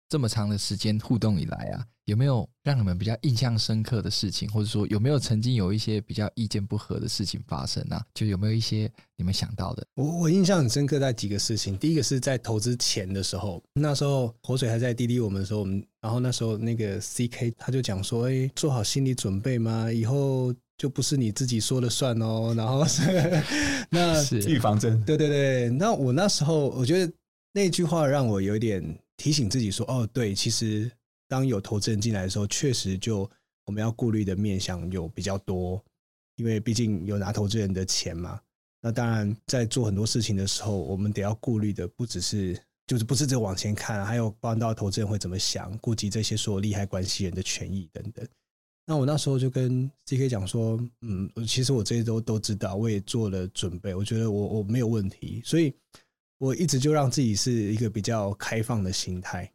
[0.09, 1.87] 这么长的时间互动以来啊。
[2.07, 7.99] 有没有让你们比较印象深刻的事情，或者说有没有曾经有一些比较意见不合的事情发生呢？
[8.13, 9.87] 就有没有一些你们想到的？
[9.95, 11.79] 我我印象很深刻在几个事情。
[11.79, 23.03] 第一个是在投资前的时候，那时候火水还在滴滴我们的时候，我们然后那时候那个 CK 他就讲说：“哎，做好心理准备嘛，以后就不是你自己说了算哦。”然后是
[23.89, 25.03] 那是预防针。
[25.05, 27.11] 对对对，那我那时候我觉得
[27.55, 28.83] 那句话让我有点
[29.17, 30.91] 提醒自己说：“哦，对，其实。”
[31.29, 33.29] 当有投资人进来的时候，确实就
[33.65, 35.83] 我们要顾虑的面向有比较多，
[36.37, 38.41] 因为毕竟有拿投资人的钱嘛。
[38.81, 48.27] 那当然，在做很多事情的时候，我们得要顾虑的不只是就是不是只往前看，还有帮到投资人会怎么想，顾及这些所有利害关系人的权益等等。
[48.87, 55.75] 那我那时候就跟 CK 讲说，嗯，其实我这些都都知道，我也做了准备，我觉得我我没有问题，所以
[56.37, 59.51] 我一直就让自己是一个比较开放的心态。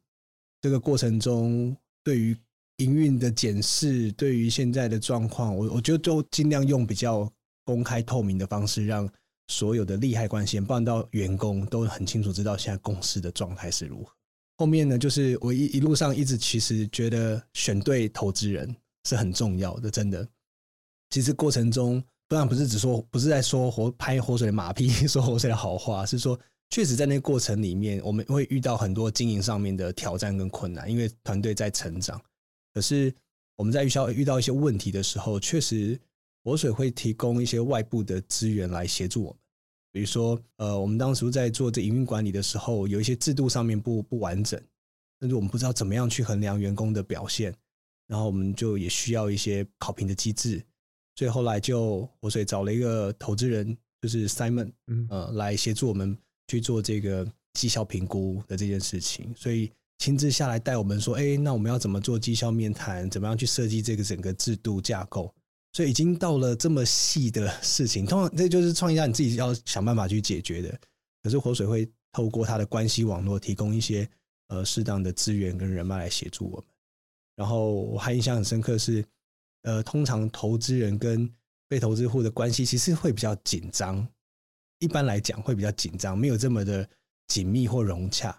[0.61, 2.35] 这个过程中，对于
[2.77, 7.31] 营运的检视，对于现在的状况，我我觉得都尽量用比较
[7.65, 9.09] 公开透明的方式，让
[9.47, 14.13] 所有的利害关系，包含到员工，都很清楚知道现在公司的状态是如何。
[14.57, 20.27] 后面呢，就是我一一路上一直其实觉得选对投资人是很重要的，真的。
[21.09, 26.39] 其实过程中，当然不是只说，不是在说活拍活水的马屁， 说活水的好话，是说。
[26.69, 32.21] 确实，在那个过程里面，我们会遇到很多经营上面的挑战跟困难，因为团队在成长。
[32.73, 33.11] 可是
[33.55, 35.99] 我们在遇到遇到一些问题的时候，确实
[36.43, 39.39] 活水会提供一些外部的资源来协助我们。
[39.91, 44.61] 比如说，呃，我们当时在做这营运管理的时候，有一些制度上面不不完整，
[45.19, 47.51] 甚至我们不知道怎么样去衡量员工的表现，
[48.05, 50.63] 然后我们就也需要一些考评的机制。
[51.15, 54.71] 所以后来就活水找了一个投资人，就是 Simon，
[55.09, 56.15] 呃，来协助我们。
[56.49, 63.07] 去做这个绩效评估的这件事情，所以亲自下来带我们说：“哎，那我们要怎么做绩效面谈？
[63.09, 65.33] 怎么样去设计这个整个制度架构？”
[65.71, 70.79] 所以已经到了这么细的事情，通常这就是创业家你自己要想办法去解决的。
[71.21, 74.09] 可是活水会透过他的关系网络，提供一些
[74.47, 76.65] 呃适当的资源跟人脉来协助我们。
[77.35, 79.05] 然后我还印象很深刻是，
[79.61, 81.31] 呃，通常投资人跟
[81.67, 84.07] 被投资户的关系其实会比较紧张。
[84.79, 86.87] 一般来讲会比较紧张，没有这么的
[87.27, 88.35] 紧密或融洽，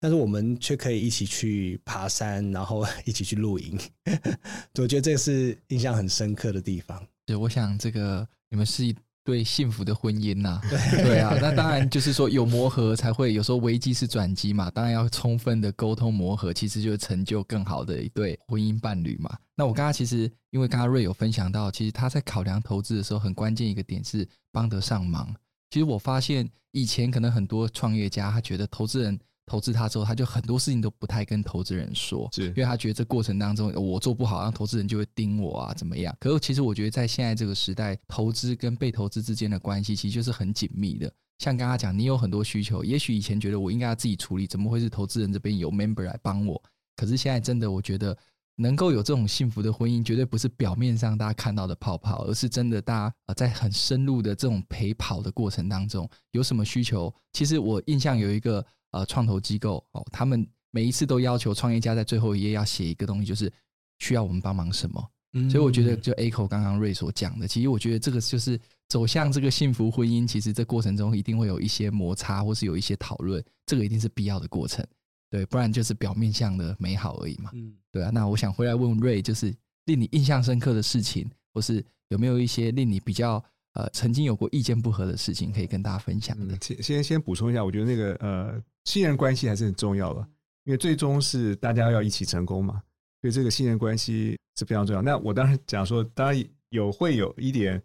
[0.00, 3.78] 但是我们却可以一起去爬山，然后 一起去露营。
[4.78, 7.02] 我觉得这是印象很深刻的地方。
[7.24, 10.62] 对，我想这个你们是一对幸福的婚姻呐、啊，
[11.02, 19.34] 对啊，那当然 就是说有磨合才会，有时候危机是转机嘛，当然要充分的沟通磨合，其实就是成就更好的一对婚姻伴侣嘛。
[19.56, 25.34] 那我刚刚其实因为刚刚 Ray 有分享到，其实他在考量投资的时候，很关键一个点是帮得上忙。
[25.74, 29.18] 其实我发现以前可能很多创业家他觉得投资人。
[29.46, 36.16] 投资他之后，他就很多事情都不太跟投资人说，是因为他觉得这过程当中我做不好，让投资人就会盯我啊，怎么样？
[36.18, 41.12] 可是其实我觉得在现在这个时代，投资跟被投资之间的关系其实就是很紧密的。
[41.40, 46.62] 像刚刚讲，你有很多需求，也许以前觉得我应该要自己处理，怎么会是投资人这边有 member 来帮我？
[46.96, 48.16] 可是现在真的，我觉得。
[48.56, 57.12] 能够有这种幸福的婚姻，绝对不是表面上大家看到的泡泡，而是真的大家呃在很深入的这种陪跑的过程当中，有什么需求？
[57.32, 63.52] 其实我印象有一个呃创投机构哦，他们每一次都要求创业家在最后一页要写一个东西，就是
[63.98, 65.10] 需要我们帮忙什么。
[65.36, 68.56] 嗯，所以我觉得就 Echo 刚刚 Ray 所讲的，其实我觉得这个就是
[68.88, 74.86] 走向这个幸福婚姻，其实这过程中一定会有一些摩擦，或是有一些讨论，这个一定是必要的过程。
[75.34, 77.50] 对，不然就是表面上的美好而已嘛。
[77.54, 78.08] 嗯，对啊。
[78.10, 79.52] 那我想回来问问 Ray，就是
[79.86, 86.56] 令你印象深刻的事情，或是有没有一些令你比较呃曾经有过意见不合的事情，可以跟大家分享的？
[86.60, 90.20] 先先先补充一下，我觉得那个呃信任关系还是很重要的，
[90.66, 92.80] 因为最终是大家要一起成功嘛，
[93.20, 95.02] 所以这个信任关系是非常重要。
[95.02, 97.82] 那我当然讲说，当然有会有一点，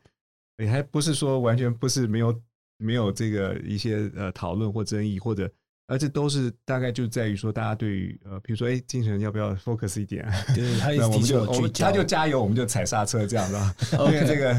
[0.59, 2.41] 也还不是说完全不是没有
[2.77, 5.51] 没有这个一些呃讨论或争议或者。
[5.89, 10.23] 而这都是大概就在于说，大家对于呃，比如说，哎，精神要不要 focus 一点？
[10.53, 13.75] 对，他 我们就我们他就加油，我们就踩刹车，这样的。
[14.05, 14.55] 因为这个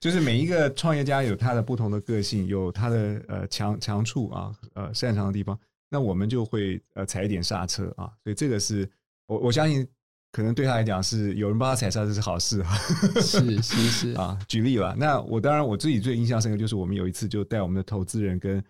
[0.00, 5.56] 就是每一个创业家有他的不同的个性，有他的呃强强处啊，呃擅长的地方，
[5.88, 8.10] 那我们就会呃踩一点刹车啊。
[8.24, 8.90] 所以这个是
[9.28, 9.86] 我我相信，
[10.32, 12.74] 可能对他来讲是有人帮他踩刹车是好事啊。
[13.20, 14.96] 是是是 啊，举例吧。
[14.98, 18.60] 那我当然我自己最印象深刻就是我们有一次就带我们的投资人跟。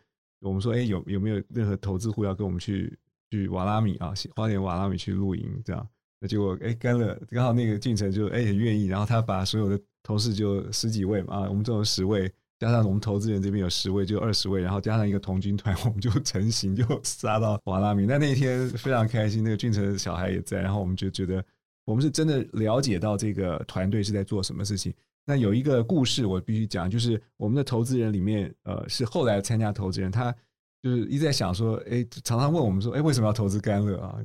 [0.43, 2.99] 我们说，哎，有有没有任何投资户要跟我们去
[3.31, 5.89] 去瓦拉米啊，花点瓦拉米去露营这样？
[6.21, 18.07] 那结果，哎，跟了刚好那个俊成就哎很愿意，然后他把所有的同事就十几位嘛，啊，我们这种十位，加上我们投资人这边有十位，就二十位，然后加上一个童军团，我们就成型就杀到瓦拉米。
[18.07, 21.45] 那那一天非常开心，那个俊成的小孩也在，然后我们就觉得
[21.85, 24.93] 我们是真的了解到这个团队是在做什么事情。
[25.25, 30.35] 那有一个故事我必须讲，就是我们的投资人里面，呃，是后来参加投资人，他
[30.83, 34.19] 就是一直在想说，哎，常常问我们说，哎，为什么要投资甘乐啊？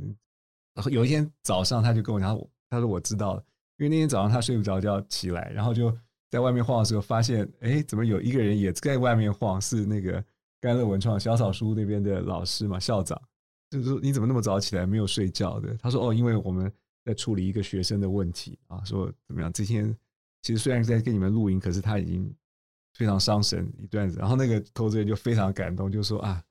[0.73, 2.35] 然后有一天早上，他就跟我讲，
[2.69, 3.43] 他说我知道了，
[3.77, 5.95] 因为那天早上他睡不着觉起来，然后就
[6.31, 9.61] 在外面晃的时候，发现，哎，怎么有一个人也在外面晃？
[9.61, 10.23] 是那个
[10.59, 13.21] 甘乐文创小草书那边的老师嘛，校长，
[13.69, 15.77] 就是说你怎么那么早起来没有睡觉的？
[15.77, 16.71] 他说，哦，因为我们
[17.05, 19.95] 在处理一个学生的问题啊，说怎么样，这天。
[20.47, 22.33] 其实虽然在跟你们录音，可是他已经
[22.93, 24.17] 非常伤神一段子。
[24.17, 26.41] 然后那个投资人就非常感动，就说啊，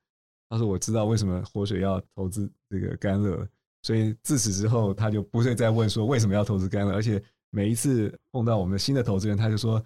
[0.50, 3.48] 他说我知道为什么活水要投资这个甘乐，
[3.80, 9.82] 所以自此之后他就不会再问说为什么要投资甘乐，而且每一次碰到我们新的投资人，他就说，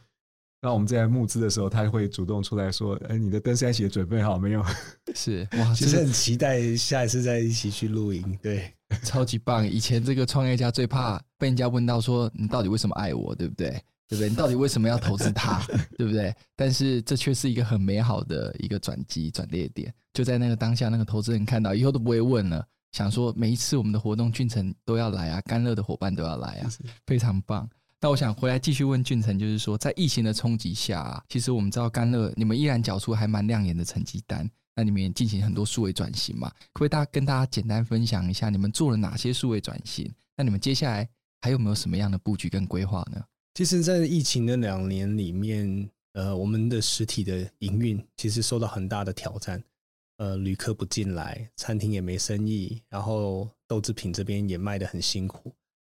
[0.61, 4.65] 那我们在募资的时候，他会主动出来说，哎，你的登山鞋准备好没有？
[5.15, 9.65] 是哇，其实很期待下一次再一起去露营，对，超级棒。
[9.65, 13.81] 以前这个创业家最怕被人家问到说你到底为什么爱我，对不对？
[14.11, 14.29] 对不对？
[14.29, 15.65] 你到底为什么要投资它？
[15.97, 16.35] 对不对？
[16.57, 19.95] 但是这却是一个很美好的一个转机转捩点。
[20.13, 26.71] 就在那个当下，那个投资人看到以后都不会问了，想说每一次我们的活动，俊成都要来啊，甘乐的伙伴都要来啊，
[27.07, 27.71] 非常棒。
[28.01, 36.49] 那我想回来继续问俊成，就是说在疫情的冲击下啊，其实我们知道甘乐你们依然缴出还蛮亮眼的成绩单，那你们也进行很多数位转型嘛？
[36.73, 40.13] 可不可以大家跟大家简单分享一下你们做了哪些数位转型？
[40.37, 41.09] 那你们接下来
[41.43, 43.23] 还有没有什么样的布局跟规划呢？
[43.55, 49.63] 其实，在疫情的两年里面，呃，我们的实体的营运其实受到很大的挑战，
[50.19, 55.53] 呃，旅客不进来，餐厅也没生意，然后豆制品这边也卖得很辛苦。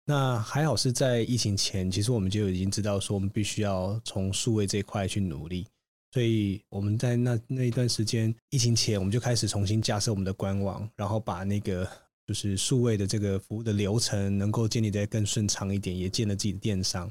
[0.06, 5.66] 那还好是在疫情前，其实我们就已经知道说，我们必须要从数位这一块去努力，
[6.10, 11.88] 所以我们在那那一段时间，疫情前我们就开始重新架设我们的官网，然后把那个
[12.26, 17.08] 就是数位的这个服务的流程能够建立得更顺畅一点，也建了自己的电商。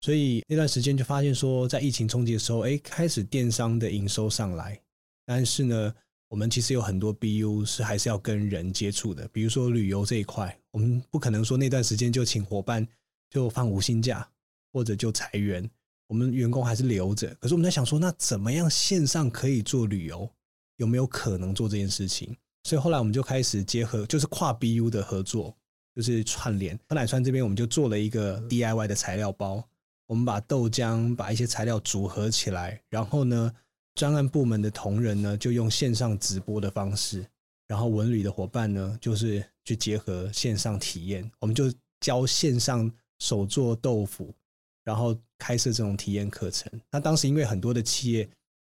[0.00, 4.80] 所以那段时间就发现说，在疫情冲击的时候，哎，开始电商的营收上来，
[5.26, 5.94] 但是呢，
[6.28, 12.86] 我们其实有很多 BU 是还是要跟人接触的，比如说旅游这一块，我们不可能说那段时间就请伙伴
[13.28, 14.26] 就放无薪假
[14.72, 15.68] 或者就裁员，
[16.06, 17.34] 我们员工还是留着。
[17.34, 20.28] 可是我们在想说，那怎么样线上可以做旅游？
[20.76, 22.34] 有没有可能做这件事情？
[22.64, 25.54] 所以后来我们就开始结合，就是跨 BU 的合作，
[25.94, 26.78] 就是串联。
[26.88, 29.62] 彭乃川这边我们就做了一个 DIY 的材料包。
[30.10, 33.54] 我们把豆浆把一些材料组合起来，然后呢，
[33.94, 37.24] 专案部门的同仁呢就用线上直播的方式，
[37.68, 42.90] 然后文旅的伙伴呢就是去结合线上体验，我们就教线上
[43.20, 44.34] 手做豆腐，
[44.82, 46.68] 然后开设这种体验课程。
[46.90, 48.28] 那当时因为很多的企业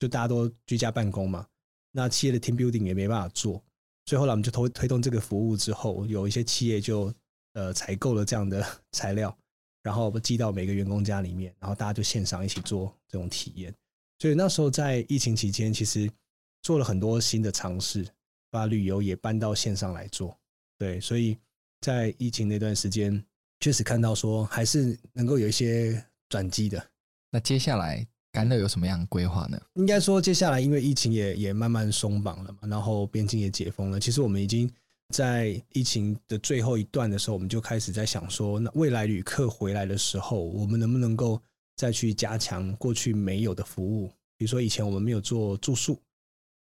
[0.01, 1.47] 就大家都居家办公嘛，
[1.93, 3.63] 那企业的 team building 也没办法做，
[4.05, 7.15] 最后呢我们就推推动这个服务之后，有一些企业就
[7.53, 9.33] 呃采购了这样的 材料。
[9.83, 13.75] 然后寄到每个员工家里面，然后大家就线上一起做这种体验。
[14.19, 16.11] 所以那时候在疫情期间，其实
[16.63, 18.07] 做了很多新的尝试，
[18.51, 20.39] 把旅游也搬到线上来做。
[20.79, 21.37] 对，所以
[21.81, 23.25] 在疫情那段时间，
[23.61, 26.91] 确实看到说还是能够有一些转机的。
[27.31, 29.61] 那接下来甘乐有什么样的规划呢？
[29.75, 34.71] 应该说接下来因为疫情也也慢慢松绑了嘛，然后边境也解封了，其实我们已经。
[35.11, 41.41] 在疫情的最后一段的时候，我们就开始在想说，那未来旅客回来的时候，我们能不能够
[41.77, 44.09] 再去加强过去没有的服务？
[44.37, 46.01] 比如说以前我们没有做住宿，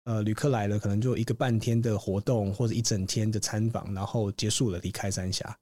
[0.04, 5.58] 呃，旅客来了可能就一个半天的活动或者一整天的参访，然后结束了离开三峡。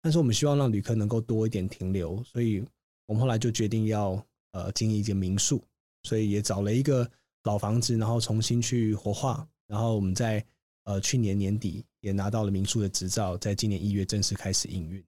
[0.00, 2.64] 但是我们希望让旅客能够多一点停留，所以
[3.06, 4.20] 我们后来就决定要
[4.52, 5.62] 呃经营一间民宿，
[6.04, 7.08] 所以也找了一个
[7.44, 10.44] 老房子，然后重新去活化，然后我们在。
[10.86, 15.02] 呃，去年年底也拿到了民宿的执照，在今年一月正式开始营运。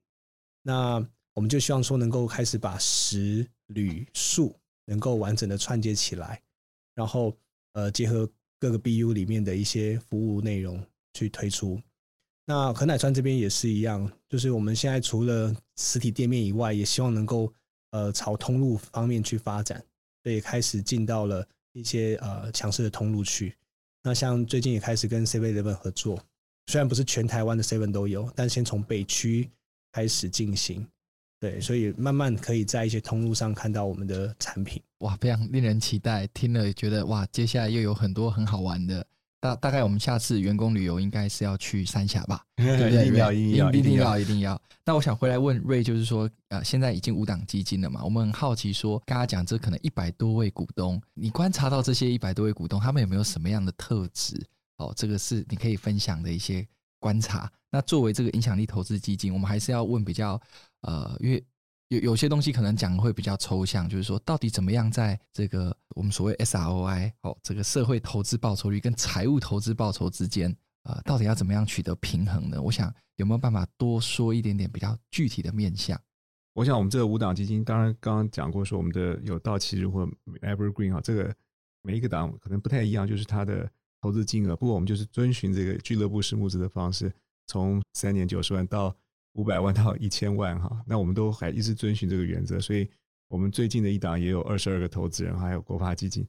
[0.63, 0.95] 那
[1.35, 6.41] 我们就希望说，能够开始把食旅宿能够完整的串接起来，
[6.95, 7.37] 然后
[7.73, 8.27] 呃，结合
[8.59, 10.83] 各个 BU 里面的一些服务内容
[11.13, 11.79] 去推出。
[12.45, 17.53] 那禾乃川这边也是一样，就是我们现在除了实体店面以外，也希望能够
[17.91, 19.85] 呃朝通路方面去发展，
[20.23, 23.55] 所以开始进到了一些呃强势的通路去。
[24.01, 26.19] 那像最近也开始跟 Seven Eleven 合作，
[26.67, 29.49] 虽然不是全台湾的 Seven 都有，但先从北区
[29.91, 30.85] 开始进行，
[31.39, 34.81] 对，所以慢慢可以在一些通路上看到我们的产品。
[34.99, 39.05] 哇，非常令人期待，听了觉得哇，接下来又有很多很好玩的。
[39.39, 42.43] 大大概我们下次员工旅游应该是要去三峡吧？
[42.57, 43.07] 对不对？
[43.07, 44.61] 一定要，一定要，一定要，一定要。
[44.83, 48.03] 那我想回来问 Ray，就是说，呃，现在已经五档基金了嘛？
[48.03, 54.35] 我们很好奇说，刚刚讲这可能一百多位股东，你观察到这些一百多位股东，他们有没有什么样的特质？
[54.77, 56.67] 哦，这个是你可以分享的一些
[56.99, 57.51] 观察。
[57.69, 60.41] 那作为这个影响力投资基金，我们还是要问比较，
[60.81, 61.45] 呃，因为。
[61.89, 70.53] 有有些东西可能讲的会比较抽象，就是说到底怎么样在这个我们所谓 SROI 哦，这个社会投资报酬率跟财务投资报酬之间，
[70.83, 72.61] 呃，到底要怎么样取得平衡呢？
[72.61, 75.97] 我想有没有办法多说一点点比较具体的面向？
[76.55, 80.05] 我想我们这个五档基金，当然刚刚讲过说我们的有到期日或
[80.41, 81.33] Evergreen 啊，这个
[81.83, 83.71] 每一个档可能不太一样，就是它的
[84.01, 84.55] 投资金额。
[84.55, 87.11] 不过我们就是遵循这个俱乐部式募资的方式，
[87.47, 88.95] 从三年九十万到。
[89.33, 92.89] 五百万到一千万哈，那我们都还一直遵循这个原则，所以
[93.27, 96.27] 我们最近的一档也有二十二个投资人，还有国发基金。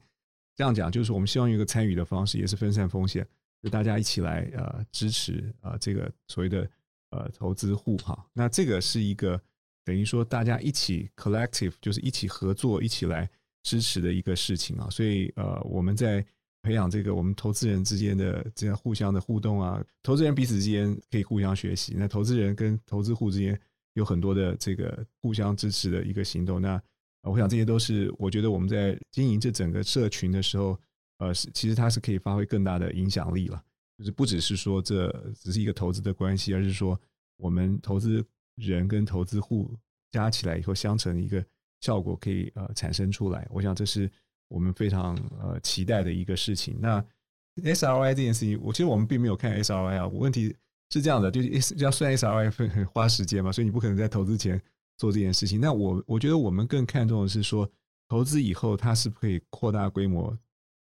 [0.55, 3.27] 这样讲就是我们希望用一个参与的方式，也是分散风险，
[3.63, 6.69] 就大家一起来呃支持、呃、这个所谓的
[7.09, 8.23] 呃投资户哈。
[8.31, 9.41] 那这个是一个
[9.83, 13.27] 等于说大家一起 collective，就是一起合作一起来
[13.63, 14.87] 支持的一个事情啊。
[14.91, 16.23] 所以呃我们在。
[16.61, 21.95] 培养这个我们投资人之间的这样互相的互动啊，投资人彼此之间可以互相学习。
[21.97, 23.59] 那投资人跟投资户之间
[23.93, 26.61] 有很多的这个互相支持的一个行动。
[26.61, 26.81] 那
[27.23, 30.77] 我想这些都是我觉得我们在经营这整个社群的时候，
[31.19, 33.63] 呃，是其实它是可以发挥更大的影响力了。
[33.97, 36.99] 就是不只是说这只是一个投资的关系，而是说
[37.37, 39.73] 我们投资人跟投资户
[40.11, 41.43] 加起来以后相乘的一个
[41.79, 43.47] 效果可以呃产生出来。
[43.49, 44.11] 我想这是。
[44.49, 46.77] 我们非常呃期待的一个事情。
[46.81, 47.03] 那
[47.63, 50.07] SRI 这件事情，我其实我们并没有看 SRI 啊。
[50.07, 50.55] 问题
[50.91, 54.61] 是这样的，就是要算 SRI 会很花时间嘛，所以你不可能在投资前
[54.97, 55.59] 做这件事情。
[55.59, 57.69] 那我我觉得我们更看重的是说，
[58.07, 60.37] 投资以后它是不可以扩大规模，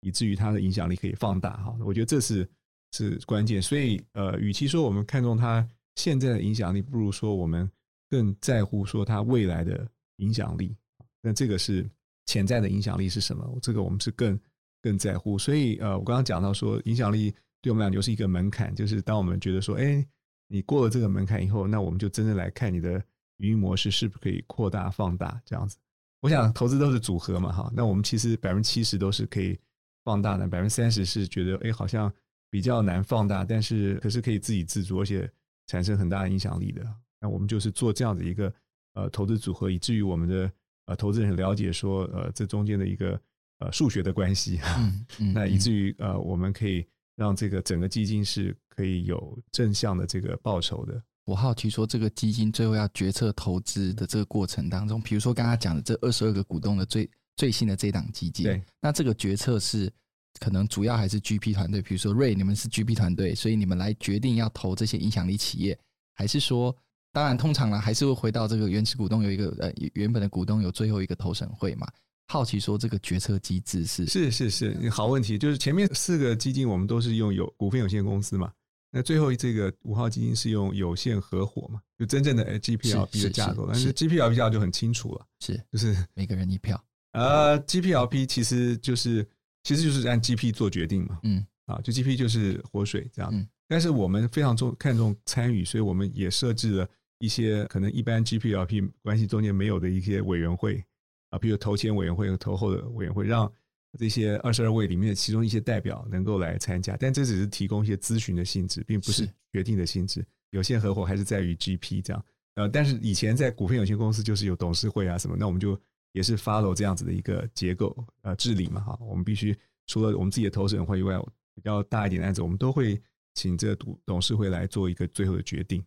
[0.02, 1.76] 以至于它的影响力可以放大哈。
[1.86, 2.50] 我觉得这是
[2.92, 3.62] 是关键。
[3.62, 7.70] 所以呃，与其说我们看重它现在的影响力，不如说我们
[8.10, 9.88] 更在乎说它未来的
[10.18, 10.76] 影响力。
[11.22, 11.88] 那这个是。
[12.26, 13.60] 潜在的影响力是什么？
[13.62, 14.40] 这个我们是更
[14.82, 15.38] 更在乎。
[15.38, 20.06] 所以，呃，我刚刚讲到说，影响力对我们俩就是一个门槛，就是当我们觉得说，哎，
[20.48, 23.04] 你过了这个门槛以后，那我们就真正来看你的
[23.38, 25.78] 运营模式是不是可以扩大放大这样子。
[26.22, 27.72] 我想投资都是组合嘛，哈。
[27.76, 29.60] 那我们其实百分之七十都是可以
[30.06, 32.12] 放大的，百分之三十是觉得，哎，好像
[32.50, 35.30] 比较难放大，但是可是可以自给自足，而且
[35.68, 36.86] 产生很大的影响力的。
[37.20, 38.54] 那我们就是做这样的一个
[38.94, 40.52] 呃投资组合，以至于我们的。
[40.86, 43.20] 呃，投资人很了解说，呃，这中间的一个
[43.60, 51.02] 呃数学的关系，嗯嗯、那以至于呃，我们可以让这个整个基金是可以有正向的这个报酬的。
[51.26, 59.90] 我好奇说，这个基金最后要决策投资的这个过程当中，比如说刚刚讲的这二十二个股东的最最新的这档基金，对，那这个决策是
[60.38, 65.80] 可能主要还是 GP 团队，比如说 Ray，你们是 GP 团队，所以你们来决定要投这些影响力企业，
[66.14, 66.76] 还是说，
[67.14, 71.88] 当然通常呢还是会回到这个原始股东有一个呃原本的股东有最后一个投审会嘛？
[72.28, 78.52] 好奇说这个决策机制是是是是好问题，就是前面四个基金我们都是用有股份有限公司嘛。
[78.96, 81.82] 那最后这个五号基金是用有限合伙嘛？
[81.98, 86.84] 就真正的 GPLP 的架构，但是 GPLP 架构就很清楚了，是就是每个人一票。
[87.12, 89.28] 呃，GPLP 其实就是
[89.64, 93.30] 其实就是按 GP 做决定嘛，嗯，啊，就 GP 就是活水这样。
[93.34, 96.90] 嗯，但是我们非常重看重参与，所以我们也设置了
[97.24, 100.84] 一些可能一般 GPLP 关系中间没有的一些委员会
[101.30, 103.52] 啊，比如投前委员会和投后的委员会，让。
[104.00, 110.26] 这些二十二位里面的其中一些代表能够来参加，但这只是提供一些咨询的性质，并不是决定的性质。
[110.50, 112.26] 有限合伙还是在于 GP 这样。
[112.56, 115.80] 呃，但是以前在股份有限公司就是有董事会啊什么，那我们就
[116.14, 118.98] 也是 follow 这样子的一个结构呃治理嘛哈。
[119.00, 119.56] 我们必须
[119.86, 121.16] 除了我们自己的投审会以外，
[121.54, 123.00] 比较大一点的案子，我们都会
[123.36, 125.86] 请这董董事会来做一个最后的决定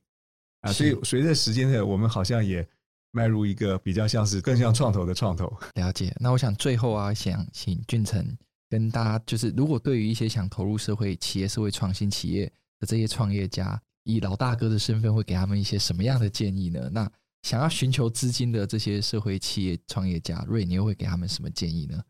[0.61, 0.73] 啊。
[0.73, 2.67] 所以随着时间的，我们好像也。
[3.13, 5.51] 迈入一个比较像是更像创投的创投。
[5.77, 6.15] 了解。
[6.21, 8.37] 那我想最后啊，想请俊成
[8.69, 12.45] 跟大家，就是如果对于一些想投入社会企业、社会创新企业
[12.79, 16.91] 的这些创业家，以老大哥的身份，会给他们一些什么样的建议呢？
[16.93, 22.03] 那想要寻求资金的这些社会企业创业家，瑞，你又会给他们什么建议呢？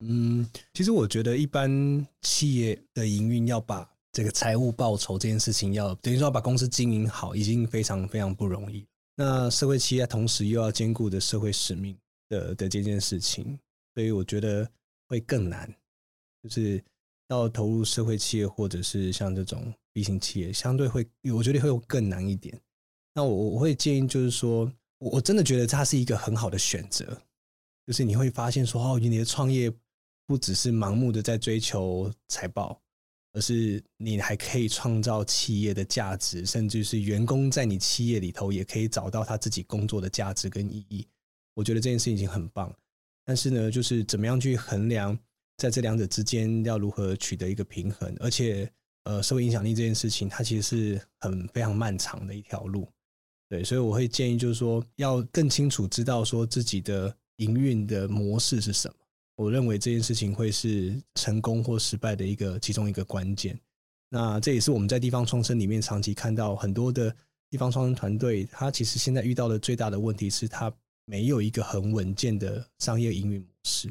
[0.00, 0.44] 嗯，
[0.74, 3.88] 其实我觉得一般企业的营运要把
[4.18, 8.84] 这个财务报酬这件事情要，等于说要把公司经营好，已经非常非常不容易。
[9.14, 11.96] 那社会企业同时又要兼顾的社会使命
[12.28, 13.56] 的的这件事情，
[13.94, 14.68] 所以我觉得
[15.06, 15.72] 会更难。
[16.42, 16.82] 就是
[17.28, 22.60] 要投入社会企业或者是像这种 B 型企业，相对会我觉得会有更难一点。
[23.14, 27.06] 那我我会建议就是说，我我真的觉得它是一个很好的选择。
[27.86, 29.72] 就是你会发现说，哦，你的创业
[30.26, 32.82] 不只是盲目的在追求财报。
[33.32, 41.06] 而是你还可以创造企业的价值，甚至是员工在你企业里头也可以找到他自己工作的价值跟意义。
[41.54, 42.74] 我觉得这件事情已经很棒，
[43.24, 45.18] 但是呢，就是怎么样去衡量
[45.56, 48.14] 在这两者之间要如何取得一个平衡？
[48.20, 48.70] 而且，
[49.04, 52.88] 呃，社会影响力这件事情，它其实是很非常漫长的一条路。
[53.48, 58.94] 对，所以我会建议就是说，要更清楚知道说自己的营运的模式是什么。
[59.38, 63.56] 我认为这件事情会是成功或失败的一个其中一个关键。
[64.08, 67.14] 那这也是我们在地方创生里面长期看到很多的
[67.48, 70.74] 地方创生团队，他其实现在遇到的最大的问题是他
[71.04, 73.88] 没有一个很稳健的商业营运模式，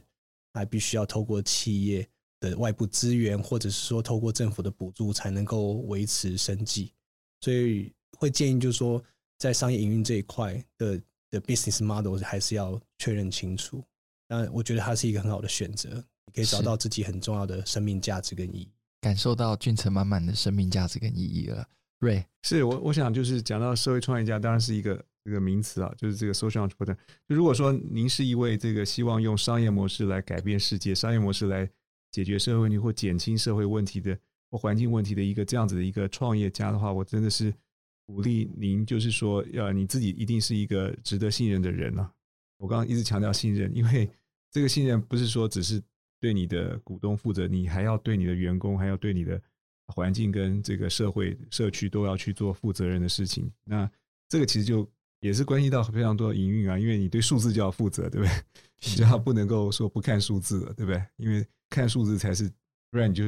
[0.53, 2.05] 还必须要透过企业
[2.41, 6.91] 的外部资源，或者是说透过政府的补助才能够维持生计。
[7.39, 9.01] 所以会建议就是说，
[9.37, 13.81] 在商业营运这一块的的 business model 还是要确认清楚。
[14.28, 15.89] 但我觉得它是一个很好的选择，
[16.25, 18.69] 你可以找到自己很重要的生命价值跟意义，
[19.01, 21.67] 感受到俊成满满的生命价值跟意义了。
[21.99, 26.95] Ray，是我我想就是讲到社会创业家，当然是一个这个名词啊，就是这个 social entrepreneur。
[27.28, 31.67] 就如果说您是一位这个希望用商业模式来改变世界、商业模式来
[32.11, 34.15] 解决社会问题或减轻社会问题的
[34.51, 37.53] 或环境问题的一个这样子的一个创业家的话，我真的是
[38.05, 42.11] 鼓励您，就是说要你自己一定是一个值得信任的人啊。
[42.57, 44.09] 我刚刚一直强调信任，因为
[44.51, 45.81] 这个信任不是说只是
[46.19, 49.39] 对你的股东负责，你还要对你的员工，还要对你的
[49.87, 53.51] 环境跟这个社会社区都要去做负责任的事情。
[53.63, 53.89] 那
[54.27, 54.89] 这个其实就
[55.19, 58.33] 也是关系到非常多的营运啊，因为你对数字就要负责，对不对？
[58.85, 61.03] 你就要不能够说不看数字了，对不对？
[61.17, 62.51] 因为看数字才是，
[62.89, 63.23] 不然你就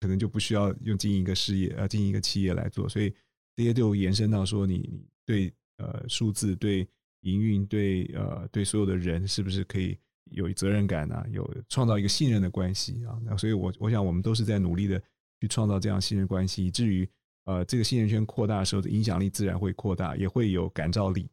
[0.00, 2.88] 可能就不需要用经营一个事业啊，经营一个企业来做。
[2.88, 3.14] 所以
[3.56, 6.86] 这些就延伸到说你，你你对呃数字对。
[7.24, 9.98] 营运对呃对所有的人是不是可以
[10.30, 11.24] 有责任感啊？
[11.30, 13.18] 有创造一个信任的关系啊？
[13.24, 15.00] 那所以我我想我们都是在努力的
[15.40, 17.08] 去创造这样信任关系，以至于
[17.44, 21.28] 呃这个信任圈扩大的时候的影响力自然会扩大，也会有感召力。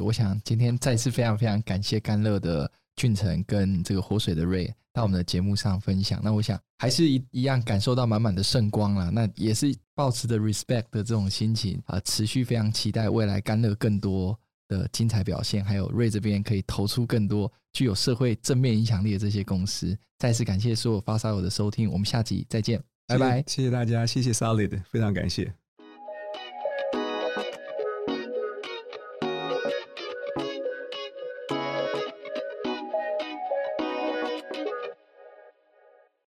[0.00, 6.18] 我想今天再次非常非常感谢甘乐的俊成跟这个活水的 Ray 到我们的节目上分享。
[6.24, 9.10] 那我想还是一一样感受到满满的圣光了。
[9.10, 14.38] 那也是抱持着 respect 的这种心情啊，持续非常期待未来甘乐更多
[14.72, 19.96] 的精彩表现，还有瑞这边可以投出更多具有社会正面影响力的这些公司。
[20.18, 25.61] 再次感谢所有发烧友的收听，我们下集再见，拜拜，谢谢大家，谢谢 Solid，非常感谢。